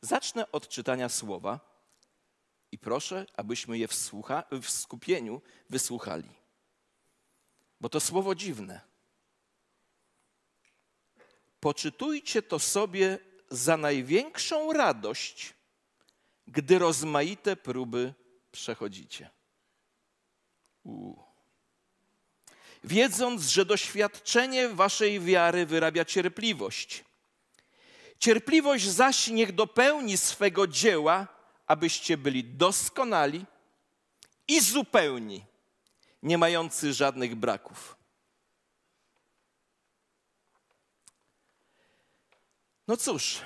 Zacznę 0.00 0.52
od 0.52 0.68
czytania 0.68 1.08
słowa 1.08 1.60
i 2.72 2.78
proszę, 2.78 3.26
abyśmy 3.36 3.78
je 3.78 3.88
w, 3.88 3.94
słucha- 3.94 4.44
w 4.62 4.70
skupieniu 4.70 5.42
wysłuchali. 5.70 6.28
Bo 7.80 7.88
to 7.88 8.00
słowo 8.00 8.34
dziwne. 8.34 8.80
Poczytujcie 11.60 12.42
to 12.42 12.58
sobie 12.58 13.18
za 13.50 13.76
największą 13.76 14.72
radość, 14.72 15.54
gdy 16.46 16.78
rozmaite 16.78 17.56
próby 17.56 18.14
przechodzicie. 18.52 19.30
U. 20.84 21.16
Wiedząc, 22.84 23.42
że 23.42 23.64
doświadczenie 23.64 24.68
waszej 24.68 25.20
wiary 25.20 25.66
wyrabia 25.66 26.04
cierpliwość. 26.04 27.04
Cierpliwość 28.18 28.84
zaś 28.84 29.28
niech 29.28 29.52
dopełni 29.54 30.16
swego 30.16 30.66
dzieła, 30.66 31.26
abyście 31.66 32.16
byli 32.16 32.44
doskonali 32.44 33.46
i 34.48 34.60
zupełni, 34.60 35.44
nie 36.22 36.38
mający 36.38 36.92
żadnych 36.92 37.34
braków. 37.34 37.96
No 42.88 42.96
cóż, 42.96 43.40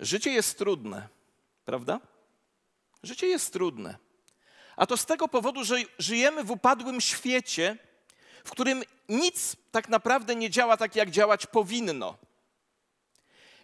życie 0.00 0.30
jest 0.30 0.58
trudne, 0.58 1.08
prawda? 1.64 2.00
Życie 3.02 3.26
jest 3.26 3.52
trudne. 3.52 3.96
A 4.76 4.86
to 4.86 4.96
z 4.96 5.06
tego 5.06 5.28
powodu, 5.28 5.64
że 5.64 5.76
żyjemy 5.98 6.44
w 6.44 6.50
upadłym 6.50 7.00
świecie, 7.00 7.78
w 8.44 8.50
którym 8.50 8.82
nic 9.08 9.56
tak 9.72 9.88
naprawdę 9.88 10.36
nie 10.36 10.50
działa 10.50 10.76
tak, 10.76 10.96
jak 10.96 11.10
działać 11.10 11.46
powinno. 11.46 12.18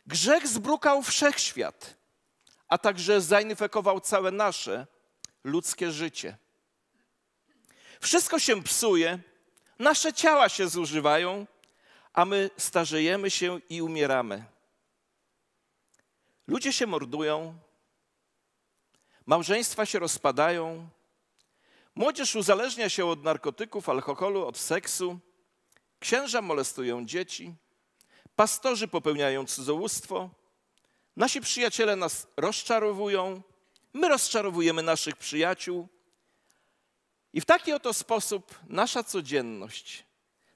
Grzech 0.06 0.48
zbrukał 0.48 1.02
wszechświat, 1.02 1.96
a 2.68 2.78
także 2.78 3.20
zainfekował 3.20 4.00
całe 4.00 4.30
nasze 4.30 4.86
ludzkie 5.44 5.90
życie. 5.90 6.36
Wszystko 8.00 8.38
się 8.38 8.62
psuje, 8.62 9.18
nasze 9.78 10.12
ciała 10.12 10.48
się 10.48 10.68
zużywają, 10.68 11.46
a 12.12 12.24
my 12.24 12.50
starzejemy 12.56 13.30
się 13.30 13.60
i 13.68 13.82
umieramy. 13.82 14.44
Ludzie 16.46 16.72
się 16.72 16.86
mordują, 16.86 17.58
małżeństwa 19.26 19.86
się 19.86 19.98
rozpadają, 19.98 20.88
młodzież 21.94 22.36
uzależnia 22.36 22.88
się 22.88 23.06
od 23.06 23.24
narkotyków, 23.24 23.88
alkoholu, 23.88 24.46
od 24.46 24.58
seksu, 24.58 25.18
księża 26.00 26.42
molestują 26.42 27.06
dzieci, 27.06 27.54
pastorzy 28.40 28.88
popełniają 28.88 29.46
cudzołóstwo, 29.46 30.30
nasi 31.16 31.40
przyjaciele 31.40 31.96
nas 31.96 32.26
rozczarowują, 32.36 33.42
my 33.92 34.08
rozczarowujemy 34.08 34.82
naszych 34.82 35.16
przyjaciół. 35.16 35.88
I 37.32 37.40
w 37.40 37.44
taki 37.44 37.72
oto 37.72 37.94
sposób 37.94 38.58
nasza 38.68 39.04
codzienność 39.04 40.04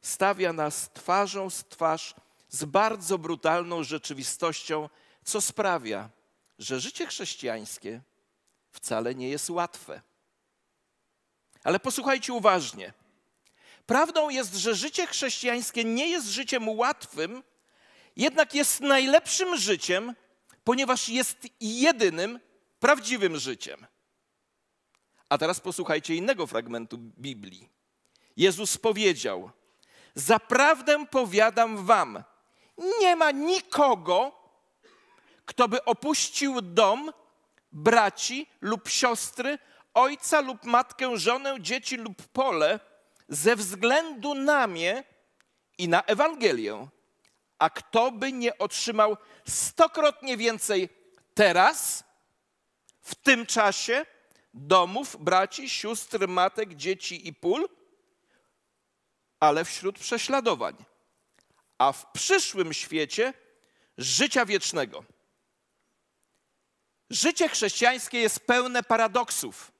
stawia 0.02 0.52
nas 0.52 0.90
twarzą 0.92 1.50
z 1.50 1.64
twarz 1.64 2.14
z 2.48 2.64
bardzo 2.64 3.18
brutalną 3.18 3.82
rzeczywistością, 3.82 4.88
co 5.24 5.40
sprawia, 5.40 6.10
że 6.58 6.80
życie 6.80 7.06
chrześcijańskie 7.06 8.00
wcale 8.72 9.14
nie 9.14 9.28
jest 9.28 9.50
łatwe. 9.50 10.00
Ale 11.64 11.80
posłuchajcie 11.80 12.32
uważnie. 12.32 12.92
Prawdą 13.86 14.30
jest, 14.30 14.54
że 14.54 14.74
życie 14.74 15.06
chrześcijańskie 15.06 15.84
nie 15.84 16.08
jest 16.08 16.26
życiem 16.26 16.68
łatwym, 16.68 17.42
jednak 18.16 18.54
jest 18.54 18.80
najlepszym 18.80 19.56
życiem, 19.56 20.14
ponieważ 20.64 21.08
jest 21.08 21.38
jedynym 21.60 22.40
prawdziwym 22.80 23.38
życiem. 23.38 23.86
A 25.28 25.38
teraz 25.38 25.60
posłuchajcie 25.60 26.14
innego 26.14 26.46
fragmentu 26.46 26.98
Biblii. 26.98 27.68
Jezus 28.36 28.76
powiedział: 28.78 29.50
Zaprawdę 30.14 31.06
powiadam 31.06 31.86
wam, 31.86 32.24
nie 33.00 33.16
ma 33.16 33.30
nikogo, 33.30 34.32
kto 35.44 35.68
by 35.68 35.84
opuścił 35.84 36.60
dom, 36.60 37.12
braci 37.72 38.46
lub 38.60 38.88
siostry, 38.88 39.58
ojca 39.94 40.40
lub 40.40 40.64
matkę, 40.64 41.18
żonę, 41.18 41.56
dzieci 41.60 41.96
lub 41.96 42.22
pole 42.22 42.80
ze 43.28 43.56
względu 43.56 44.34
na 44.34 44.66
mnie 44.66 45.04
i 45.78 45.88
na 45.88 46.02
Ewangelię. 46.02 46.88
A 47.58 47.70
kto 47.70 48.12
by 48.12 48.32
nie 48.32 48.58
otrzymał 48.58 49.16
stokrotnie 49.48 50.36
więcej 50.36 50.88
teraz, 51.34 52.04
w 53.02 53.14
tym 53.14 53.46
czasie, 53.46 54.06
domów, 54.54 55.16
braci, 55.20 55.70
sióstr, 55.70 56.28
matek, 56.28 56.74
dzieci 56.74 57.28
i 57.28 57.34
pól, 57.34 57.68
ale 59.40 59.64
wśród 59.64 59.98
prześladowań, 59.98 60.76
a 61.78 61.92
w 61.92 62.12
przyszłym 62.12 62.72
świecie 62.72 63.32
życia 63.98 64.46
wiecznego. 64.46 65.04
Życie 67.10 67.48
chrześcijańskie 67.48 68.20
jest 68.20 68.40
pełne 68.40 68.82
paradoksów. 68.82 69.72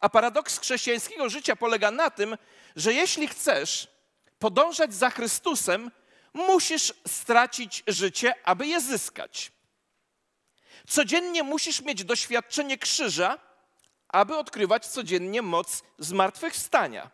A 0.00 0.08
paradoks 0.08 0.58
chrześcijańskiego 0.58 1.28
życia 1.28 1.56
polega 1.56 1.90
na 1.90 2.10
tym, 2.10 2.36
że 2.76 2.92
jeśli 2.92 3.28
chcesz 3.28 3.88
podążać 4.38 4.94
za 4.94 5.10
Chrystusem, 5.10 5.90
musisz 6.34 6.92
stracić 7.06 7.82
życie, 7.86 8.34
aby 8.44 8.66
je 8.66 8.80
zyskać. 8.80 9.52
Codziennie 10.88 11.42
musisz 11.42 11.80
mieć 11.82 12.04
doświadczenie 12.04 12.78
krzyża, 12.78 13.38
aby 14.08 14.36
odkrywać 14.36 14.86
codziennie 14.86 15.42
moc 15.42 15.82
zmartwychwstania. 15.98 17.10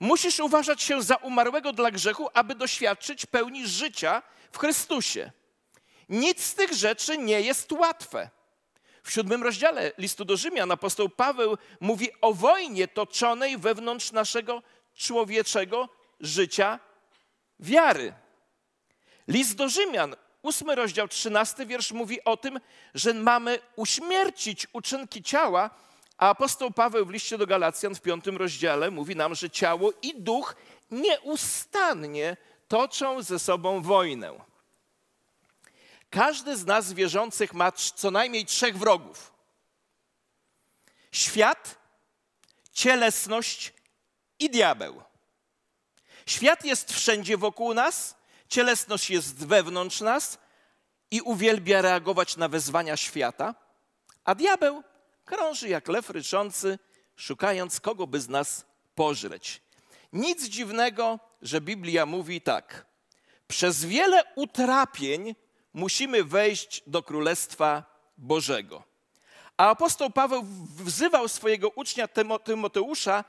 Musisz 0.00 0.40
uważać 0.40 0.82
się 0.82 1.02
za 1.02 1.16
umarłego 1.16 1.72
dla 1.72 1.90
grzechu, 1.90 2.28
aby 2.34 2.54
doświadczyć 2.54 3.26
pełni 3.26 3.68
życia 3.68 4.22
w 4.52 4.58
Chrystusie. 4.58 5.32
Nic 6.08 6.44
z 6.44 6.54
tych 6.54 6.72
rzeczy 6.72 7.18
nie 7.18 7.40
jest 7.40 7.72
łatwe. 7.72 8.30
W 9.02 9.10
siódmym 9.10 9.42
rozdziale 9.42 9.92
listu 9.98 10.24
do 10.24 10.36
Rzymian 10.36 10.70
apostoł 10.72 11.08
Paweł 11.08 11.58
mówi 11.80 12.08
o 12.20 12.34
wojnie 12.34 12.88
toczonej 12.88 13.58
wewnątrz 13.58 14.12
naszego 14.12 14.62
człowieczego 14.94 15.88
życia 16.20 16.78
wiary. 17.60 18.12
List 19.28 19.54
do 19.54 19.68
Rzymian, 19.68 20.16
ósmy 20.42 20.74
rozdział, 20.74 21.08
trzynasty 21.08 21.66
wiersz 21.66 21.92
mówi 21.92 22.24
o 22.24 22.36
tym, 22.36 22.60
że 22.94 23.14
mamy 23.14 23.58
uśmiercić 23.76 24.66
uczynki 24.72 25.22
ciała, 25.22 25.70
a 26.18 26.28
apostoł 26.28 26.70
Paweł 26.70 27.06
w 27.06 27.10
liście 27.10 27.38
do 27.38 27.46
Galacjan 27.46 27.94
w 27.94 28.00
piątym 28.00 28.36
rozdziale 28.36 28.90
mówi 28.90 29.16
nam, 29.16 29.34
że 29.34 29.50
ciało 29.50 29.92
i 30.02 30.14
duch 30.22 30.56
nieustannie 30.90 32.36
toczą 32.68 33.22
ze 33.22 33.38
sobą 33.38 33.82
wojnę. 33.82 34.32
Każdy 36.10 36.56
z 36.56 36.66
nas 36.66 36.92
wierzących 36.92 37.54
ma 37.54 37.72
co 37.72 38.10
najmniej 38.10 38.46
trzech 38.46 38.78
wrogów: 38.78 39.32
świat, 41.12 41.78
cielesność 42.72 43.72
i 44.38 44.50
diabeł. 44.50 45.02
Świat 46.30 46.64
jest 46.64 46.92
wszędzie 46.92 47.36
wokół 47.36 47.74
nas, 47.74 48.16
cielesność 48.48 49.10
jest 49.10 49.46
wewnątrz 49.46 50.00
nas 50.00 50.38
i 51.10 51.20
uwielbia 51.20 51.82
reagować 51.82 52.36
na 52.36 52.48
wezwania 52.48 52.96
świata, 52.96 53.54
a 54.24 54.34
diabeł 54.34 54.82
krąży 55.24 55.68
jak 55.68 55.88
lew 55.88 56.10
ryczący, 56.10 56.78
szukając 57.16 57.80
kogo 57.80 58.06
by 58.06 58.20
z 58.20 58.28
nas 58.28 58.64
pożreć. 58.94 59.62
Nic 60.12 60.44
dziwnego, 60.44 61.18
że 61.42 61.60
Biblia 61.60 62.06
mówi 62.06 62.40
tak: 62.40 62.86
Przez 63.48 63.84
wiele 63.84 64.22
utrapień 64.34 65.34
musimy 65.72 66.24
wejść 66.24 66.82
do 66.86 67.02
Królestwa 67.02 67.84
Bożego. 68.18 68.82
A 69.56 69.70
apostoł 69.70 70.10
Paweł 70.10 70.42
wzywał 70.76 71.28
swojego 71.28 71.68
ucznia 71.68 72.08
Tymoteusza: 72.44 73.24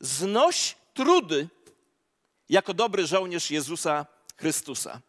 znoś 0.00 0.76
trudy 0.94 1.48
jako 2.48 2.74
dobry 2.74 3.06
żołnierz 3.06 3.50
Jezusa 3.50 4.06
Chrystusa. 4.36 5.00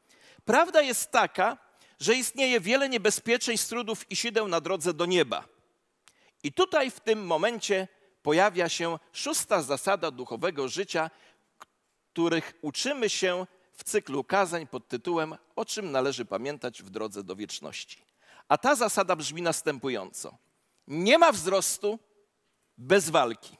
Prawda 0.45 0.81
jest 0.81 1.11
taka, 1.11 1.57
że 1.99 2.15
istnieje 2.15 2.59
wiele 2.59 2.89
niebezpieczeństw, 2.89 3.69
trudów 3.69 4.11
i 4.11 4.15
sideł 4.15 4.47
na 4.47 4.61
drodze 4.61 4.93
do 4.93 5.05
nieba. 5.05 5.47
I 6.43 6.53
tutaj 6.53 6.91
w 6.91 6.99
tym 6.99 7.25
momencie 7.25 7.87
pojawia 8.23 8.69
się 8.69 8.99
szósta 9.11 9.61
zasada 9.61 10.11
duchowego 10.11 10.67
życia, 10.67 11.09
których 12.13 12.53
uczymy 12.61 13.09
się 13.09 13.47
w 13.73 13.83
cyklu 13.83 14.23
kazań 14.23 14.67
pod 14.67 14.87
tytułem 14.87 15.35
O 15.55 15.65
czym 15.65 15.91
należy 15.91 16.25
pamiętać 16.25 16.83
w 16.83 16.89
drodze 16.89 17.23
do 17.23 17.35
wieczności. 17.35 18.05
A 18.47 18.57
ta 18.57 18.75
zasada 18.75 19.15
brzmi 19.15 19.41
następująco: 19.41 20.37
Nie 20.87 21.17
ma 21.17 21.31
wzrostu 21.31 21.99
bez 22.77 23.09
walki. 23.09 23.57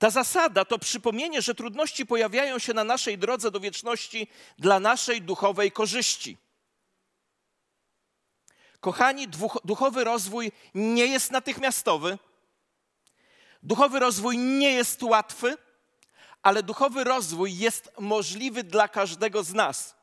Ta 0.00 0.10
zasada 0.10 0.64
to 0.64 0.78
przypomnienie, 0.78 1.42
że 1.42 1.54
trudności 1.54 2.06
pojawiają 2.06 2.58
się 2.58 2.74
na 2.74 2.84
naszej 2.84 3.18
drodze 3.18 3.50
do 3.50 3.60
wieczności 3.60 4.28
dla 4.58 4.80
naszej 4.80 5.22
duchowej 5.22 5.72
korzyści. 5.72 6.36
Kochani, 8.80 9.28
duchowy 9.64 10.04
rozwój 10.04 10.52
nie 10.74 11.06
jest 11.06 11.30
natychmiastowy. 11.30 12.18
Duchowy 13.62 13.98
rozwój 13.98 14.38
nie 14.38 14.72
jest 14.72 15.02
łatwy, 15.02 15.56
ale 16.42 16.62
duchowy 16.62 17.04
rozwój 17.04 17.58
jest 17.58 17.90
możliwy 17.98 18.64
dla 18.64 18.88
każdego 18.88 19.42
z 19.42 19.54
nas. 19.54 19.96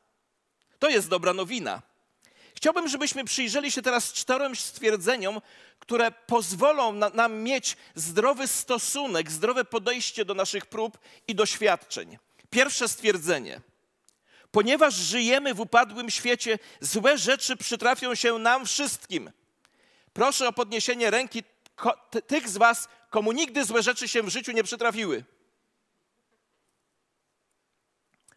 To 0.78 0.88
jest 0.88 1.08
dobra 1.08 1.32
nowina. 1.32 1.82
Chciałbym, 2.58 2.88
żebyśmy 2.88 3.24
przyjrzeli 3.24 3.72
się 3.72 3.82
teraz 3.82 4.12
czterem 4.12 4.56
stwierdzeniom, 4.56 5.40
które 5.78 6.10
pozwolą 6.10 6.92
na, 6.92 7.10
nam 7.10 7.34
mieć 7.34 7.76
zdrowy 7.94 8.46
stosunek, 8.46 9.30
zdrowe 9.30 9.64
podejście 9.64 10.24
do 10.24 10.34
naszych 10.34 10.66
prób 10.66 10.98
i 11.28 11.34
doświadczeń. 11.34 12.18
Pierwsze 12.50 12.88
stwierdzenie. 12.88 13.60
Ponieważ 14.50 14.94
żyjemy 14.94 15.54
w 15.54 15.60
upadłym 15.60 16.10
świecie, 16.10 16.58
złe 16.80 17.18
rzeczy 17.18 17.56
przytrafią 17.56 18.14
się 18.14 18.38
nam 18.38 18.66
wszystkim. 18.66 19.30
Proszę 20.12 20.48
o 20.48 20.52
podniesienie 20.52 21.10
ręki 21.10 21.42
tych 22.26 22.48
z 22.48 22.56
Was, 22.56 22.88
komu 23.10 23.32
nigdy 23.32 23.64
złe 23.64 23.82
rzeczy 23.82 24.08
się 24.08 24.22
w 24.22 24.28
życiu 24.28 24.52
nie 24.52 24.64
przytrafiły. 24.64 25.24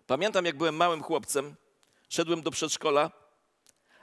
Pamiętam, 0.07 0.45
jak 0.45 0.57
byłem 0.57 0.75
małym 0.75 1.03
chłopcem, 1.03 1.56
szedłem 2.09 2.41
do 2.41 2.51
przedszkola, 2.51 3.20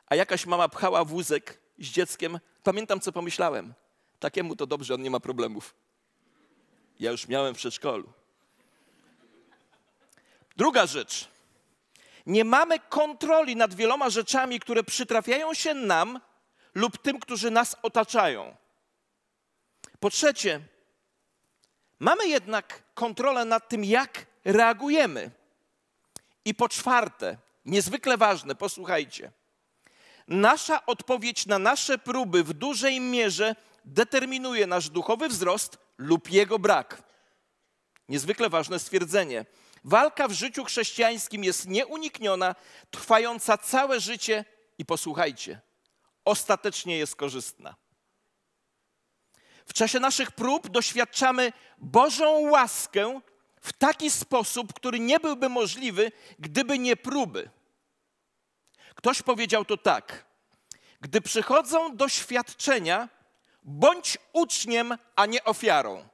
a 0.09 0.15
jakaś 0.15 0.47
mama 0.47 0.69
pchała 0.69 1.05
wózek 1.05 1.61
z 1.79 1.87
dzieckiem. 1.87 2.41
Pamiętam, 2.63 3.01
co 3.01 3.13
pomyślałem. 3.13 3.75
Takiemu 4.21 4.57
to 4.57 4.67
dobrze, 4.67 4.95
on 4.95 5.03
nie 5.03 5.11
ma 5.11 5.21
problemów. 5.21 5.75
Ja 7.01 7.11
już 7.11 7.29
miałem 7.29 7.55
w 7.55 7.59
przedszkolu. 7.59 8.13
Druga 10.57 10.87
rzecz. 10.87 11.29
Nie 12.27 12.45
mamy 12.45 12.79
kontroli 12.79 13.57
nad 13.57 13.75
wieloma 13.75 14.11
rzeczami, 14.11 14.61
które 14.61 14.85
przytrafiają 14.85 15.55
się 15.55 15.75
nam 15.75 16.21
lub 16.75 16.99
tym, 16.99 17.21
którzy 17.21 17.51
nas 17.51 17.77
otaczają. 17.83 18.57
Po 20.01 20.11
trzecie, 20.11 20.61
mamy 21.99 22.29
jednak 22.29 22.83
kontrolę 22.95 23.45
nad 23.45 23.69
tym, 23.69 23.85
jak 23.85 24.27
reagujemy. 24.45 25.31
I 26.45 26.55
po 26.55 26.69
czwarte, 26.69 27.37
niezwykle 27.65 28.17
ważne, 28.17 28.55
posłuchajcie. 28.55 29.33
Nasza 30.29 30.87
odpowiedź 30.87 31.47
na 31.47 31.59
nasze 31.59 31.99
próby 31.99 32.45
w 32.45 32.53
dużej 32.53 33.01
mierze 33.01 33.57
determinuje 33.85 34.67
nasz 34.67 34.91
duchowy 34.91 35.29
wzrost 35.29 35.79
lub 35.99 36.31
jego 36.31 36.59
brak. 36.59 37.03
Niezwykle 38.09 38.49
ważne 38.49 38.79
stwierdzenie. 38.79 39.45
Walka 39.85 40.29
w 40.29 40.33
życiu 40.33 40.65
chrześcijańskim 40.65 41.45
jest 41.45 41.69
nieunikniona, 41.69 42.55
trwająca 42.91 43.59
całe 43.59 44.01
życie 44.01 44.45
i 44.79 44.85
posłuchajcie, 44.85 45.61
ostatecznie 46.25 46.99
jest 46.99 47.17
korzystna. 47.17 47.75
W 49.67 49.73
czasie 49.73 50.01
naszych 50.01 50.33
prób 50.33 50.69
doświadczamy 50.69 51.53
Bożą 51.79 52.39
łaskę 52.39 53.21
w 53.61 53.73
taki 53.73 54.11
sposób, 54.11 54.73
który 54.73 55.01
nie 55.01 55.21
byłby 55.21 55.49
możliwy, 55.49 56.13
gdyby 56.39 56.79
nie 56.79 56.97
próby. 56.97 57.51
Ktoś 58.99 59.23
powiedział 59.23 59.65
to 59.65 59.77
tak: 59.77 60.25
Gdy 61.01 61.21
przychodzą 61.21 61.97
doświadczenia, 61.97 63.09
bądź 63.63 64.19
uczniem, 64.33 64.99
a 65.17 65.27
nie 65.27 65.45
ofiarą. 65.45 66.09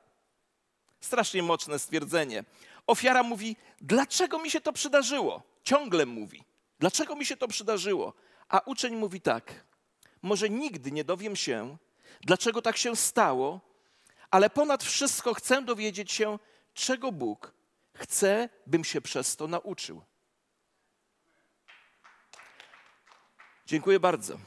Strasznie 1.00 1.42
mocne 1.42 1.78
stwierdzenie. 1.78 2.44
Ofiara 2.86 3.22
mówi: 3.22 3.56
Dlaczego 3.80 4.38
mi 4.38 4.50
się 4.50 4.60
to 4.60 4.72
przydarzyło? 4.72 5.42
Ciągle 5.62 6.06
mówi: 6.06 6.44
Dlaczego 6.78 7.16
mi 7.16 7.26
się 7.26 7.36
to 7.36 7.48
przydarzyło? 7.48 8.12
A 8.48 8.58
uczeń 8.58 8.96
mówi 8.96 9.20
tak: 9.20 9.64
Może 10.22 10.50
nigdy 10.50 10.92
nie 10.92 11.04
dowiem 11.04 11.36
się, 11.36 11.76
dlaczego 12.20 12.62
tak 12.62 12.76
się 12.76 12.96
stało, 12.96 13.60
ale 14.30 14.50
ponad 14.50 14.84
wszystko 14.84 15.34
chcę 15.34 15.62
dowiedzieć 15.62 16.12
się, 16.12 16.38
czego 16.74 17.12
Bóg 17.12 17.54
chce, 17.94 18.48
bym 18.66 18.84
się 18.84 19.00
przez 19.00 19.36
to 19.36 19.48
nauczył. 19.48 20.02
Dziękuję 23.66 24.00
bardzo. 24.00 24.38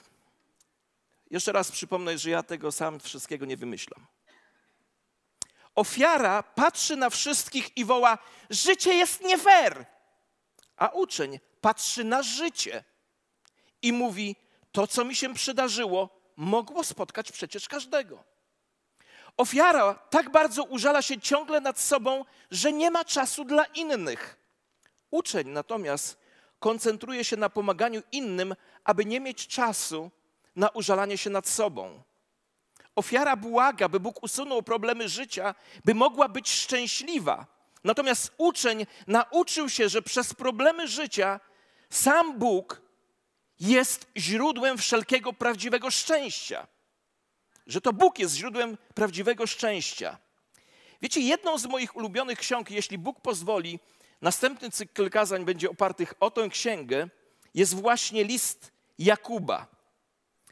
Jeszcze 1.31 1.51
raz 1.51 1.71
przypomnę, 1.71 2.17
że 2.17 2.29
ja 2.29 2.43
tego 2.43 2.71
sam 2.71 2.99
wszystkiego 2.99 3.45
nie 3.45 3.57
wymyślam. 3.57 4.07
Ofiara 5.75 6.43
patrzy 6.43 6.95
na 6.95 7.09
wszystkich 7.09 7.77
i 7.77 7.85
woła: 7.85 8.17
Życie 8.49 8.93
jest 8.93 9.21
nie 9.21 9.37
fair. 9.37 9.85
A 10.77 10.87
uczeń 10.87 11.39
patrzy 11.61 12.03
na 12.03 12.23
życie 12.23 12.83
i 13.81 13.93
mówi: 13.93 14.35
To, 14.71 14.87
co 14.87 15.05
mi 15.05 15.15
się 15.15 15.33
przydarzyło, 15.33 16.09
mogło 16.35 16.83
spotkać 16.83 17.31
przecież 17.31 17.67
każdego. 17.67 18.23
Ofiara 19.37 19.93
tak 19.93 20.29
bardzo 20.29 20.63
użala 20.63 21.01
się 21.01 21.21
ciągle 21.21 21.61
nad 21.61 21.79
sobą, 21.79 22.25
że 22.51 22.71
nie 22.71 22.91
ma 22.91 23.05
czasu 23.05 23.45
dla 23.45 23.65
innych. 23.65 24.37
Uczeń 25.11 25.49
natomiast 25.49 26.17
koncentruje 26.59 27.23
się 27.23 27.37
na 27.37 27.49
pomaganiu 27.49 28.01
innym, 28.11 28.55
aby 28.87 29.05
nie 29.05 29.19
mieć 29.19 29.47
czasu 29.47 30.11
na 30.55 30.69
użalanie 30.69 31.17
się 31.17 31.29
nad 31.29 31.47
sobą. 31.47 32.03
Ofiara 32.95 33.35
błaga, 33.35 33.89
by 33.89 33.99
Bóg 33.99 34.23
usunął 34.23 34.63
problemy 34.63 35.09
życia, 35.09 35.55
by 35.85 35.93
mogła 35.93 36.29
być 36.29 36.49
szczęśliwa. 36.49 37.45
Natomiast 37.83 38.33
uczeń 38.37 38.85
nauczył 39.07 39.69
się, 39.69 39.89
że 39.89 40.01
przez 40.01 40.33
problemy 40.33 40.87
życia 40.87 41.39
sam 41.89 42.39
Bóg 42.39 42.81
jest 43.59 44.07
źródłem 44.17 44.77
wszelkiego 44.77 45.33
prawdziwego 45.33 45.91
szczęścia. 45.91 46.67
Że 47.67 47.81
to 47.81 47.93
Bóg 47.93 48.19
jest 48.19 48.35
źródłem 48.35 48.77
prawdziwego 48.93 49.47
szczęścia. 49.47 50.17
Wiecie, 51.01 51.21
jedną 51.21 51.57
z 51.57 51.65
moich 51.65 51.95
ulubionych 51.95 52.39
ksiąg, 52.39 52.71
jeśli 52.71 52.97
Bóg 52.97 53.21
pozwoli, 53.21 53.79
następny 54.21 54.71
cykl 54.71 55.09
kazań 55.09 55.45
będzie 55.45 55.69
opartych 55.69 56.13
o 56.19 56.31
tę 56.31 56.49
księgę, 56.49 57.09
jest 57.53 57.75
właśnie 57.75 58.23
list 58.23 58.76
Jakuba. 58.99 59.67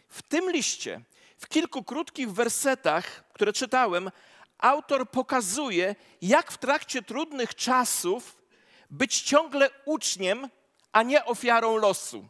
W 0.09 0.21
tym 0.21 0.51
liście, 0.51 1.01
w 1.38 1.47
kilku 1.47 1.83
krótkich 1.83 2.31
wersetach, 2.31 3.24
które 3.33 3.53
czytałem, 3.53 4.12
autor 4.57 5.09
pokazuje, 5.09 5.95
jak 6.21 6.51
w 6.51 6.57
trakcie 6.57 7.01
trudnych 7.01 7.56
czasów 7.56 8.38
być 8.89 9.21
ciągle 9.21 9.69
uczniem, 9.86 10.50
a 10.92 11.03
nie 11.03 11.25
ofiarą 11.25 11.77
losu. 11.77 12.27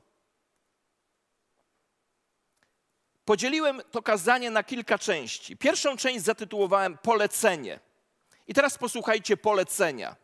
Podzieliłem 3.25 3.81
to 3.92 4.01
kazanie 4.01 4.51
na 4.51 4.63
kilka 4.63 4.97
części. 4.97 5.57
Pierwszą 5.57 5.97
część 5.97 6.25
zatytułowałem 6.25 6.97
Polecenie. 6.97 7.80
I 8.47 8.54
teraz 8.54 8.78
posłuchajcie 8.78 9.37
polecenia. 9.37 10.16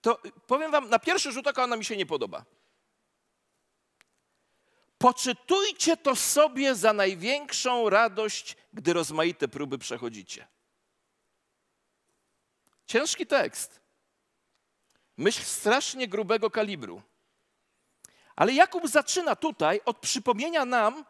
To 0.00 0.18
powiem 0.46 0.70
Wam, 0.70 0.88
na 0.88 0.98
pierwszy 0.98 1.32
rzut 1.32 1.46
oka 1.46 1.64
ona 1.64 1.76
mi 1.76 1.84
się 1.84 1.96
nie 1.96 2.06
podoba. 2.06 2.44
Poczytujcie 5.00 5.96
to 5.96 6.16
sobie 6.16 6.74
za 6.74 6.92
największą 6.92 7.90
radość, 7.90 8.56
gdy 8.72 8.92
rozmaite 8.92 9.48
próby 9.48 9.78
przechodzicie. 9.78 10.46
Ciężki 12.86 13.26
tekst. 13.26 13.80
Myśl 15.16 15.42
strasznie 15.42 16.08
grubego 16.08 16.50
kalibru. 16.50 17.02
Ale 18.36 18.52
Jakub 18.52 18.88
zaczyna 18.88 19.36
tutaj 19.36 19.80
od 19.84 19.98
przypomnienia 19.98 20.64
nam 20.64 21.04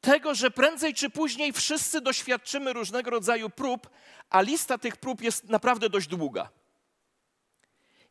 tego, 0.00 0.34
że 0.34 0.50
prędzej 0.50 0.94
czy 0.94 1.10
później 1.10 1.52
wszyscy 1.52 2.00
doświadczymy 2.00 2.72
różnego 2.72 3.10
rodzaju 3.10 3.50
prób, 3.50 3.90
a 4.30 4.40
lista 4.40 4.78
tych 4.78 4.96
prób 4.96 5.20
jest 5.20 5.44
naprawdę 5.44 5.88
dość 5.88 6.06
długa. 6.06 6.48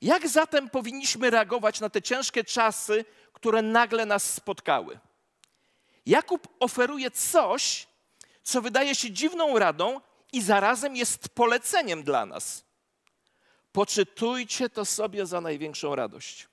Jak 0.03 0.29
zatem 0.29 0.69
powinniśmy 0.69 1.29
reagować 1.29 1.79
na 1.79 1.89
te 1.89 2.01
ciężkie 2.01 2.43
czasy, 2.43 3.05
które 3.33 3.61
nagle 3.61 4.05
nas 4.05 4.33
spotkały. 4.33 4.99
Jakub 6.05 6.47
oferuje 6.59 7.11
coś, 7.11 7.87
co 8.43 8.61
wydaje 8.61 8.95
się 8.95 9.11
dziwną 9.11 9.59
radą 9.59 10.01
i 10.33 10.41
zarazem 10.41 10.95
jest 10.95 11.29
poleceniem 11.29 12.03
dla 12.03 12.25
nas. 12.25 12.65
Poczytujcie 13.71 14.69
to 14.69 14.85
sobie 14.85 15.25
za 15.25 15.41
największą 15.41 15.95
radość. 15.95 16.47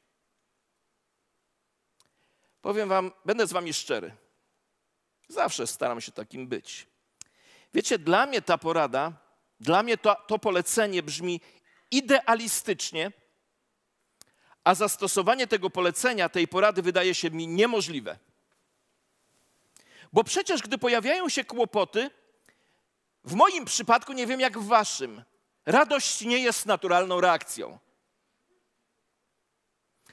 Powiem 2.62 2.88
Wam, 2.88 3.12
będę 3.24 3.46
z 3.46 3.52
Wami 3.52 3.72
szczery. 3.72 4.16
Zawsze 5.28 5.66
staram 5.66 6.00
się 6.00 6.12
takim 6.12 6.48
być. 6.48 6.86
Wiecie, 7.74 7.98
dla 7.98 8.26
mnie 8.26 8.42
ta 8.42 8.58
porada, 8.58 9.12
dla 9.60 9.82
mnie 9.82 9.98
to, 9.98 10.16
to 10.26 10.38
polecenie 10.38 11.02
brzmi 11.02 11.40
idealistycznie, 11.90 13.12
a 14.64 14.74
zastosowanie 14.74 15.46
tego 15.46 15.70
polecenia, 15.70 16.28
tej 16.28 16.48
porady 16.48 16.82
wydaje 16.82 17.14
się 17.14 17.30
mi 17.30 17.48
niemożliwe. 17.48 18.18
Bo 20.12 20.24
przecież, 20.24 20.62
gdy 20.62 20.78
pojawiają 20.78 21.28
się 21.28 21.44
kłopoty, 21.44 22.10
w 23.24 23.34
moim 23.34 23.64
przypadku, 23.64 24.12
nie 24.12 24.26
wiem 24.26 24.40
jak 24.40 24.58
w 24.58 24.66
waszym, 24.66 25.22
radość 25.66 26.20
nie 26.20 26.38
jest 26.38 26.66
naturalną 26.66 27.20
reakcją. 27.20 27.78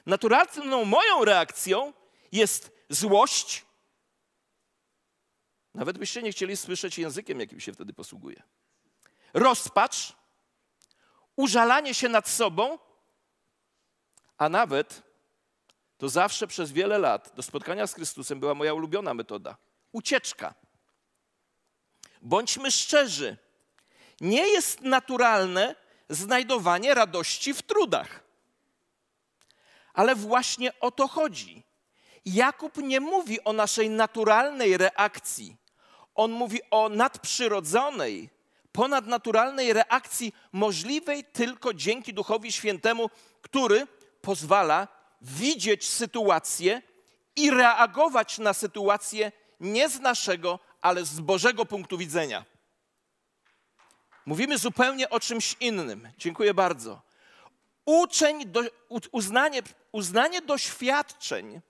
Naturalną 0.06 0.86
moją 0.86 1.26
reakcją 1.26 1.94
jest 2.32 2.72
złość, 2.90 3.68
Nawet 5.78 5.98
byście 5.98 6.24
nie 6.24 6.32
chcieli 6.32 6.58
słyszeć 6.58 6.98
językiem, 6.98 7.40
jakim 7.40 7.60
się 7.60 7.74
wtedy 7.74 7.94
posługuje. 7.94 8.44
Rozpacz, 9.34 10.14
użalanie 11.36 11.94
się 11.94 12.10
nad 12.10 12.30
sobą, 12.30 12.80
a 14.38 14.50
nawet 14.50 15.02
to 15.98 16.10
zawsze 16.10 16.48
przez 16.48 16.72
wiele 16.72 16.98
lat 16.98 17.32
do 17.36 17.44
spotkania 17.44 17.88
z 17.88 17.94
Chrystusem 17.94 18.40
była 18.40 18.54
moja 18.54 18.74
ulubiona 18.74 19.14
metoda 19.14 19.58
ucieczka. 19.92 20.54
Bądźmy 22.22 22.72
szczerzy. 22.72 23.38
Nie 24.22 24.48
jest 24.48 24.82
naturalne 24.82 25.76
znajdowanie 26.10 26.94
radości 26.94 27.54
w 27.54 27.62
trudach. 27.62 28.24
Ale 29.94 30.16
właśnie 30.16 30.80
o 30.80 30.92
to 30.92 31.08
chodzi. 31.08 31.64
Jakub 32.26 32.78
nie 32.78 33.00
mówi 33.00 33.44
o 33.44 33.54
naszej 33.54 33.90
naturalnej 33.90 34.78
reakcji. 34.78 35.58
On 36.16 36.32
mówi 36.32 36.60
o 36.72 36.90
nadprzyrodzonej, 36.90 38.30
ponadnaturalnej 38.72 39.74
reakcji 39.74 40.34
możliwej 40.52 41.24
tylko 41.24 41.74
dzięki 41.74 42.14
Duchowi 42.14 42.52
Świętemu, 42.52 43.10
który 43.42 43.88
pozwala 44.28 44.88
widzieć 45.22 45.90
sytuację 45.90 46.82
i 47.36 47.52
reagować 47.52 48.38
na 48.38 48.54
sytuację 48.54 49.32
nie 49.60 49.90
z 49.90 50.00
naszego, 50.00 50.60
ale 50.82 51.06
z 51.06 51.20
Bożego 51.20 51.66
punktu 51.66 51.98
widzenia. 51.98 52.46
Mówimy 54.26 54.58
zupełnie 54.58 55.10
o 55.10 55.20
czymś 55.20 55.56
innym. 55.60 56.10
Dziękuję 56.18 56.54
bardzo. 56.54 57.02
Uczeń, 57.86 58.46
do, 58.46 58.62
uznanie, 59.12 59.62
uznanie 59.92 60.42
doświadczeń 60.42 61.62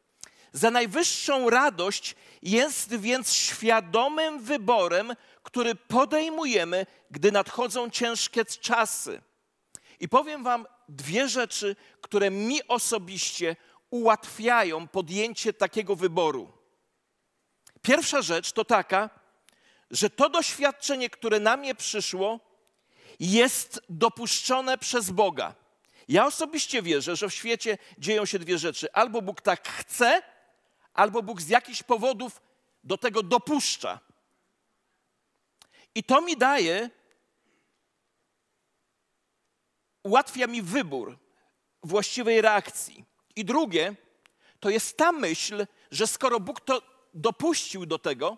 za 0.53 0.71
najwyższą 0.71 1.49
radość 1.49 2.15
jest 2.41 2.95
więc 2.95 3.33
świadomym 3.33 4.39
wyborem, 4.39 5.13
który 5.43 5.75
podejmujemy, 5.75 6.85
gdy 7.11 7.31
nadchodzą 7.31 7.89
ciężkie 7.89 8.45
czasy. 8.45 9.21
I 9.99 10.09
powiem 10.09 10.43
Wam 10.43 10.65
dwie 10.89 11.29
rzeczy, 11.29 11.75
które 12.01 12.32
mi 12.32 12.67
osobiście 12.67 13.56
ułatwiają 13.89 14.88
podjęcie 14.88 15.53
takiego 15.53 15.96
wyboru. 15.96 16.51
Pierwsza 17.82 18.22
rzecz 18.22 18.51
to 18.51 18.65
taka, 18.65 19.10
że 19.91 20.10
to 20.10 20.29
doświadczenie, 20.29 21.10
które 21.10 21.39
na 21.39 21.58
mnie 21.58 21.75
przyszło, 21.75 22.39
jest 23.20 23.82
dopuszczone 23.89 24.77
przez 24.77 25.12
Boga. 25.12 25.56
Ja 26.08 26.25
osobiście 26.25 26.82
wierzę, 26.82 27.15
że 27.15 27.29
w 27.29 27.34
świecie 27.34 27.77
dzieją 27.98 28.25
się 28.25 28.39
dwie 28.39 28.58
rzeczy. 28.58 28.94
Albo 28.94 29.22
Bóg 29.22 29.41
tak 29.41 29.67
chce, 29.67 30.22
albo 30.94 31.24
Bóg 31.24 31.41
z 31.41 31.48
jakichś 31.48 31.84
powodów 31.84 32.41
do 32.84 32.98
tego 32.98 33.24
dopuszcza. 33.24 34.00
I 35.96 36.03
to 36.03 36.22
mi 36.22 36.38
daje, 36.38 36.89
ułatwia 40.07 40.47
mi 40.47 40.61
wybór 40.61 41.17
właściwej 41.83 42.41
reakcji. 42.41 43.05
I 43.35 43.45
drugie, 43.45 43.95
to 44.59 44.69
jest 44.69 44.97
ta 44.97 45.11
myśl, 45.11 45.67
że 45.91 46.07
skoro 46.07 46.39
Bóg 46.39 46.61
to 46.61 46.81
dopuścił 47.13 47.85
do 47.85 47.99
tego, 47.99 48.37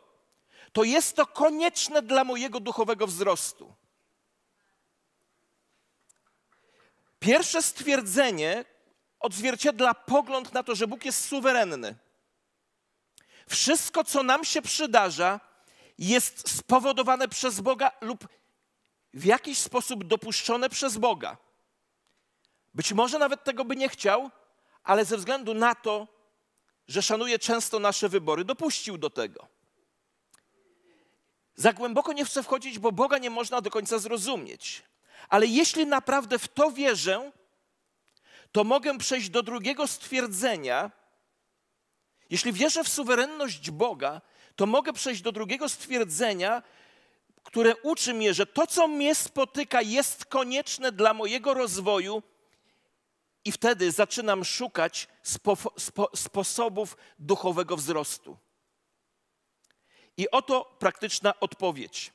to 0.73 0.83
jest 0.83 1.15
to 1.15 1.25
konieczne 1.25 2.01
dla 2.01 2.23
mojego 2.23 2.59
duchowego 2.59 3.07
wzrostu. 3.07 3.73
Pierwsze 7.19 7.61
stwierdzenie 7.61 8.65
odzwierciedla 9.19 9.93
pogląd 9.93 10.53
na 10.53 10.63
to, 10.63 10.75
że 10.75 10.87
Bóg 10.87 11.05
jest 11.05 11.25
suwerenny. 11.25 11.95
Wszystko, 13.47 14.03
co 14.03 14.23
nam 14.23 14.45
się 14.45 14.61
przydarza, 14.61 15.39
jest 15.97 16.49
spowodowane 16.57 17.27
przez 17.27 17.61
Boga 17.61 17.91
lub 18.01 18.27
w 19.13 19.25
jakiś 19.25 19.57
sposób 19.57 20.03
dopuszczone 20.03 20.69
przez 20.69 20.97
Boga. 20.97 21.37
Być 22.73 22.93
może 22.93 23.19
nawet 23.19 23.43
tego 23.43 23.65
by 23.65 23.75
nie 23.75 23.89
chciał, 23.89 24.29
ale 24.83 25.05
ze 25.05 25.17
względu 25.17 25.53
na 25.53 25.75
to, 25.75 26.07
że 26.87 27.01
szanuje 27.01 27.39
często 27.39 27.79
nasze 27.79 28.09
wybory, 28.09 28.43
dopuścił 28.45 28.97
do 28.97 29.09
tego. 29.09 29.47
Za 31.55 31.73
głęboko 31.73 32.13
nie 32.13 32.25
chcę 32.25 32.43
wchodzić, 32.43 32.79
bo 32.79 32.91
Boga 32.91 33.17
nie 33.17 33.29
można 33.29 33.61
do 33.61 33.69
końca 33.69 33.99
zrozumieć. 33.99 34.83
Ale 35.29 35.45
jeśli 35.45 35.85
naprawdę 35.85 36.39
w 36.39 36.47
to 36.47 36.71
wierzę, 36.71 37.31
to 38.51 38.63
mogę 38.63 38.97
przejść 38.97 39.29
do 39.29 39.43
drugiego 39.43 39.87
stwierdzenia. 39.87 40.91
Jeśli 42.29 42.53
wierzę 42.53 42.83
w 42.83 42.89
suwerenność 42.89 43.71
Boga, 43.71 44.21
to 44.55 44.65
mogę 44.65 44.93
przejść 44.93 45.21
do 45.21 45.31
drugiego 45.31 45.69
stwierdzenia, 45.69 46.63
które 47.43 47.75
uczy 47.75 48.13
mnie, 48.13 48.33
że 48.33 48.45
to, 48.45 48.67
co 48.67 48.87
mnie 48.87 49.15
spotyka, 49.15 49.81
jest 49.81 50.25
konieczne 50.25 50.91
dla 50.91 51.13
mojego 51.13 51.53
rozwoju, 51.53 52.23
i 53.45 53.51
wtedy 53.51 53.91
zaczynam 53.91 54.45
szukać 54.45 55.07
spo, 55.23 55.57
spo, 55.77 56.09
sposobów 56.15 56.97
duchowego 57.19 57.77
wzrostu. 57.77 58.37
I 60.17 60.31
oto 60.31 60.75
praktyczna 60.79 61.39
odpowiedź. 61.39 62.13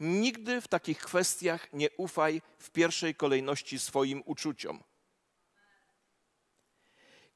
Nigdy 0.00 0.60
w 0.60 0.68
takich 0.68 0.98
kwestiach 0.98 1.72
nie 1.72 1.90
ufaj 1.90 2.42
w 2.58 2.70
pierwszej 2.70 3.14
kolejności 3.14 3.78
swoim 3.78 4.22
uczuciom. 4.26 4.82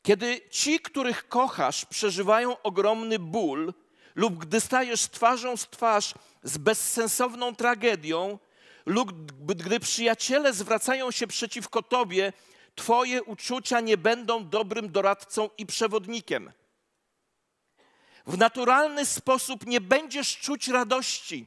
Kiedy 0.03 0.41
ci, 0.51 0.81
których 0.81 1.29
kochasz, 1.29 1.85
przeżywają 1.85 2.63
ogromny 2.63 3.19
ból, 3.19 3.75
lub 4.15 4.35
gdy 4.35 4.61
stajesz 4.61 5.01
twarzą 5.01 5.57
z 5.57 5.69
twarz 5.69 6.15
z 6.43 6.59
bezsensowną 6.59 7.55
tragedią, 7.55 8.39
lub 8.87 9.33
gdy 9.55 9.81
przyjaciele 9.81 10.53
zwracają 10.53 11.11
się 11.11 11.27
przeciwko 11.27 11.83
tobie, 11.83 12.33
Twoje 12.81 13.23
uczucia 13.23 13.81
nie 13.81 13.97
będą 13.97 14.49
dobrym 14.49 14.93
doradcą 14.93 15.51
i 15.59 15.67
przewodnikiem. 15.67 16.53
W 18.27 18.39
naturalny 18.39 19.07
sposób 19.07 19.67
nie 19.67 19.81
będziesz 19.81 20.39
czuć 20.39 20.69
radości, 20.69 21.47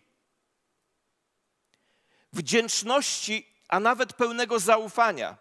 wdzięczności, 2.34 3.48
a 3.68 3.80
nawet 3.80 4.14
pełnego 4.14 4.60
zaufania, 4.60 5.38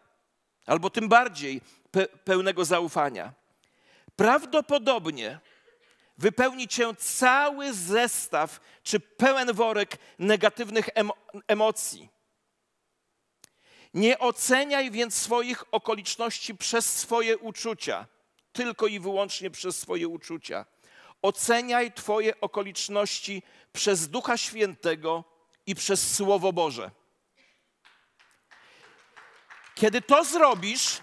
albo 0.67 0.91
tym 0.91 1.09
bardziej 1.09 1.61
pe 1.91 2.07
pełnego 2.07 2.65
zaufania. 2.65 3.33
Prawdopodobnie 4.17 5.41
wypełni 6.19 6.69
cię 6.69 6.95
cały 6.95 7.75
zestaw 7.75 8.61
czy 8.83 9.01
pełen 9.01 9.53
worek 9.53 9.99
negatywnych 10.19 10.89
emocji. 11.49 12.09
Nie 13.95 14.19
oceniaj 14.19 14.91
więc 14.91 15.15
swoich 15.15 15.65
okoliczności 15.75 16.55
przez 16.55 16.97
swoje 16.97 17.39
uczucia, 17.39 18.07
tylko 18.53 18.87
i 18.87 19.01
wyłącznie 19.01 19.51
przez 19.51 19.81
swoje 19.81 20.09
uczucia. 20.09 20.67
Oceniaj 21.23 21.93
Twoje 21.93 22.41
okoliczności 22.41 23.43
przez 23.73 24.09
Ducha 24.09 24.37
Świętego 24.37 25.25
i 25.67 25.75
przez 25.75 26.15
Słowo 26.15 26.53
Boże. 26.53 26.91
Kiedy 29.75 30.03
to 30.03 30.25
zrobisz, 30.25 31.01